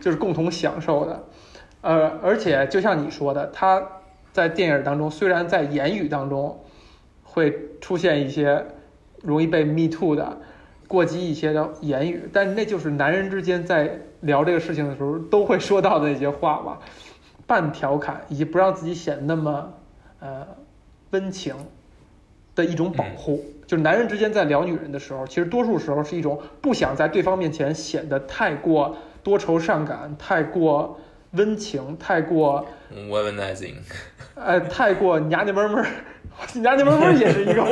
[0.00, 1.24] 就是共同享受的。
[1.82, 3.86] 呃，而且就像你说的，他
[4.32, 6.58] 在电影当中，虽然在言语当中。
[7.34, 8.62] 会出现一些
[9.22, 10.38] 容易被 me too 的
[10.86, 16.78] 过激一些的言语，但那就是男人之间在聊这个事情的时候都会说到的那些话吧，
[17.46, 19.72] 半调侃以及不让自己显得那么
[20.20, 20.46] 呃
[21.12, 21.56] 温情
[22.54, 23.42] 的一种保护。
[23.72, 31.00] 就是男人之间在聊女人的时候，其实多数时候是一种不想在对方面前显得太过多愁善感、太过
[31.30, 33.76] 温情、太过 womanizing，
[34.34, 35.82] 呃，太过娘娘们们。
[36.56, 37.66] 娘娘们们也是一个，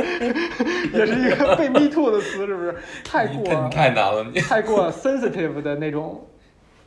[0.99, 2.75] 也是一个被 me too 的词，是不是？
[3.05, 6.27] 太过太难了，太过 sensitive 的那种，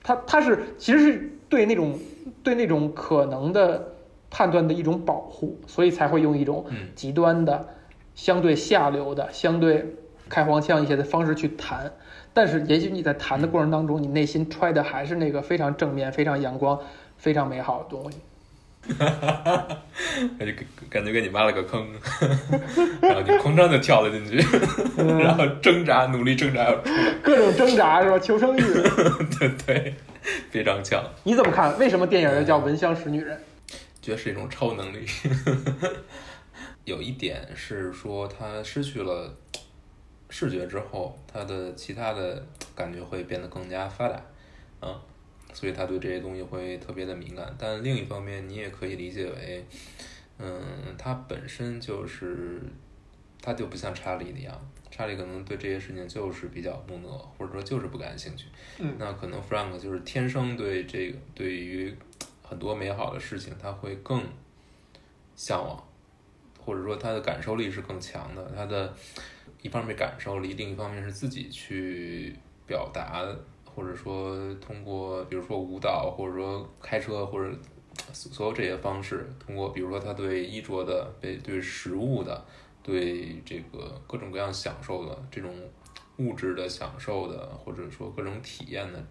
[0.01, 1.99] 他他是其实是对那种
[2.43, 3.93] 对那种可能的
[4.31, 7.67] 判断的一种保护，所以才会用一种极端的、
[8.15, 9.95] 相对下流的、相对
[10.29, 11.91] 开黄腔一些的方式去谈。
[12.33, 16.79] 但是也许你在谈的过程当中，你内心揣的还是那个非常正面、非常阳光、
[17.17, 18.17] 非常美好的东西。
[18.97, 19.67] 哈哈哈！
[20.37, 20.55] 感觉
[20.89, 21.87] 感觉给你挖了个坑，
[23.01, 24.35] 然后你哐当就跳了进去，
[25.21, 28.19] 然后挣扎，努力挣扎要出来，各种挣扎是吧？
[28.19, 28.61] 求生欲，
[29.39, 29.95] 对对，
[30.51, 31.01] 非常强。
[31.23, 31.79] 你怎么看？
[31.79, 33.37] 为什么电影要叫《闻香识女人》？
[34.01, 35.05] 觉得是一种超能力。
[36.85, 39.35] 有一点是说，他失去了
[40.29, 44.21] 视觉之后，他的其他的感觉会变得更加发达，
[44.81, 45.01] 嗯。
[45.55, 49.63] 所以他对这些东西会特别的敏感，但另一方面，你也可以理解为，
[50.39, 50.59] 嗯，
[50.97, 52.59] 他本身就是，
[53.39, 58.47] 他就不像查理那样，查理可能对这些事情就是比较木讷，或者说就是不感兴趣。
[58.79, 58.95] 嗯。
[58.97, 61.95] 那可能 Frank 就是天生对这个对于
[62.41, 64.23] 很很多美好的事情，他会更
[65.35, 65.83] 向往，
[66.65, 68.51] 或者说他的感受力是更强的。
[68.55, 68.93] 他的
[69.61, 72.35] 一方面感受力，另一方面是自己去
[72.65, 73.25] 表达，
[73.65, 77.55] 或者说通过比如说舞蹈，或者说开车，或者
[78.11, 82.43] 所有这些方式，通过比如说他对衣着的、对对食物的、
[82.81, 85.53] 对这个各种各样享受的这种
[86.17, 89.05] 物质的享受的，或者说各种体验的。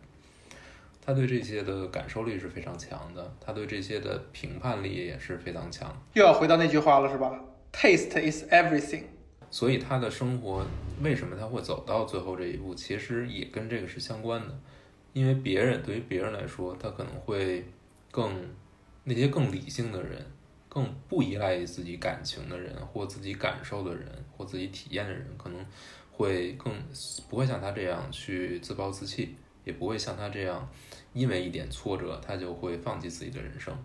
[1.05, 5.93] 他对这些的感受力是非常强的，他对这些的评判力也是非常强。
[6.15, 7.39] 又要回到那句话了，是吧
[7.73, 9.03] ？Taste is everything。
[9.51, 10.65] 所以他的生活
[11.03, 14.59] 为什么他会走到最后这一步，其实也跟这个是相关的。
[15.13, 17.65] 因为别人对于别人来说，他可能会
[18.11, 18.33] 更
[19.05, 20.25] 那些更理性的人，
[20.69, 25.67] 更不依赖于自己感情的人，或自己感受的人，或自己体验的人，可能
[26.13, 26.73] 会更
[27.29, 29.35] 不会像他这样去自暴自弃。
[29.65, 30.69] 也不会像他这样，
[31.13, 33.77] 因为一点挫折，他就会放弃自己的人生。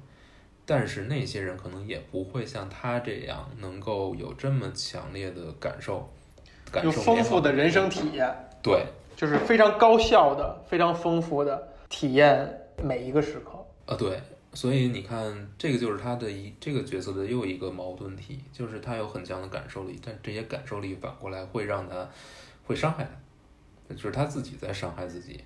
[0.65, 6.09] 但是那些人可能也不会像他这样，能够有这么强烈的感受，
[6.83, 8.29] 有丰富的人生体验。
[8.61, 13.65] 对，就是非常高效的、非常丰富的体验每一个时刻。
[13.85, 14.19] 啊，对。
[14.53, 22.09] 所以你看，这个就是他的一这个角色的又一个矛盾体，就是他有很强的感受力，但这些感受力反过来会让他
[22.65, 23.07] 会伤害
[23.87, 25.41] 他，就是他自己在伤害自己。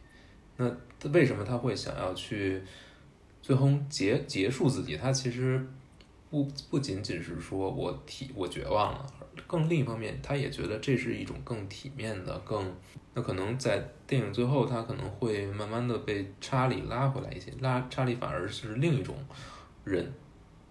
[0.62, 2.62] 那为什么他会想要去
[3.42, 4.96] 最后结结束自己？
[4.96, 5.66] 他其实
[6.30, 9.06] 不不仅仅是说我体我绝望了，
[9.48, 12.74] 更另一方面，他也觉得这是一种更体面的、更
[13.14, 19.16] 那可能在电影最后，他可能会慢慢的被查理拉回来一些，拉查理反而是另一种
[19.84, 20.14] 人，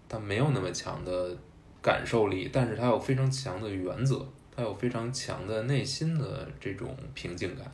[0.07, 1.37] 他没有那么强的
[1.81, 4.25] 感受力，但是他有非常强的原则，
[4.55, 7.69] 他有非常强的内心的这种平静感。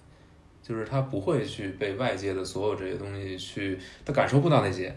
[0.67, 4.93] 就是他不会去被外界的所有这些东西去，他感受不到那些，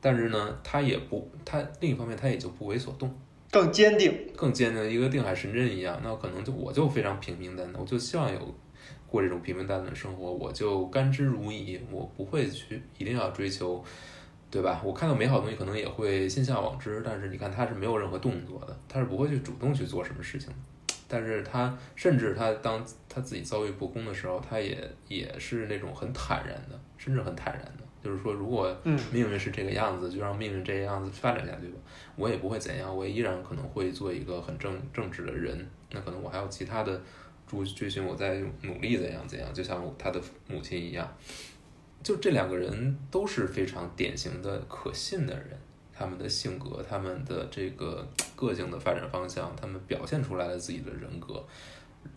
[0.00, 3.08] 但是呢，他也不，他另一方面他也就不为所动，
[3.52, 5.96] 更坚定，更坚定，一个定海神针一样。
[6.02, 8.54] 那可能就我就非常平平淡淡，我就希望有
[9.06, 13.84] 过这种平平淡淡的生活，我就甘之如饴，我不会去一定要追求，
[14.50, 14.82] 对吧？
[14.84, 20.54] 我看到美好的东西可能也会心向往之，但是你看他是没有任何动作的，他是不会去主动去做什么事情的。
[21.08, 24.76] 但是他甚至他当他自己遭遇不公的时候，他也
[25.08, 28.76] 也是那种很坦然的，甚至很坦然的，就是说，如果
[29.12, 31.78] 命运是这个样子，就让命运这个样子发展下去吧，
[32.16, 35.66] 我也不会怎样，我依然可能会做一个很正正直的人。
[35.90, 37.00] 那可能我还有其他的
[37.46, 41.08] 追追寻，我在努力怎样怎样，就像他的母亲一样，
[42.02, 45.56] 就这两个人都是非常典型的可信的人。
[45.96, 51.42] 他们的性格，他们的这个个性的发展方向，他们表现出来了自己的人格，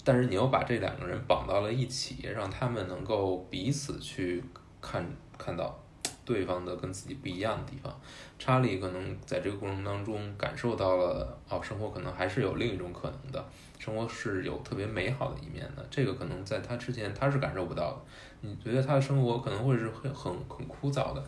[0.04, 4.44] 但是你又把这两个人绑到了一起，让他们能够彼此去
[4.82, 5.06] 看
[5.38, 5.80] 看到
[6.26, 8.02] 对方的跟自己不一样的地方。
[8.38, 13.46] 查理可能在这个过程当中感受到了，哦，生活可能还是有另一种可能的，
[13.78, 15.86] 生活是有特别美好的一面的。
[15.90, 18.02] 这个可能在他之前他是感受不到的。
[18.42, 21.24] 你觉得他的生活可能会是很很很枯燥的。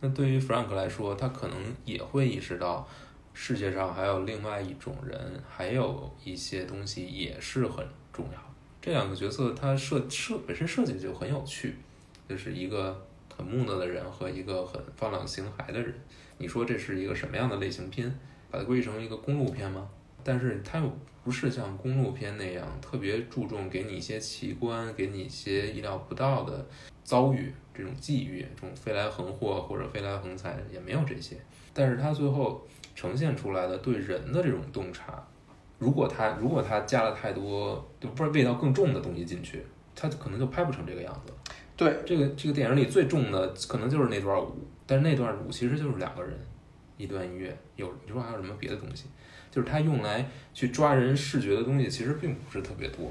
[0.00, 2.86] 那对于 Frank 来说，他可能也会意识到
[3.32, 8.38] 世界上还有另外一种人，还有一些东西也是很重要。
[8.80, 11.74] 这两个角色他设设本身设计就很有趣，
[12.28, 15.94] 就是一个很木讷的人和一个很放浪形骸的人。
[16.38, 18.12] 你说这是一个什么样的类型片？
[18.50, 19.88] 把它归成一个公路片吗？
[20.22, 26.64] 但是它又不是像公路片那样特别注重给你一些奇观，给你一些意料不到的
[27.02, 27.52] 遭遇。
[27.74, 31.36] 这种际遇，这种飞来横祸或者飞来横财也没有这些，
[31.74, 32.64] 但是他最后
[32.94, 35.20] 呈现出来的对人的这种洞察，
[35.80, 39.66] 如果他如果他加了太多就不是味道更重的东西进去，
[39.96, 41.32] 他可能就拍不成这个样子。
[41.76, 46.38] 对，这个这个电影里最重的可能就是那段舞，但是那段舞其实就是两个人，
[46.96, 49.06] 一段音乐，有你说还有什么别的东西？
[49.56, 53.10] 就是它用来去抓人视觉的东西其实并不是特别多。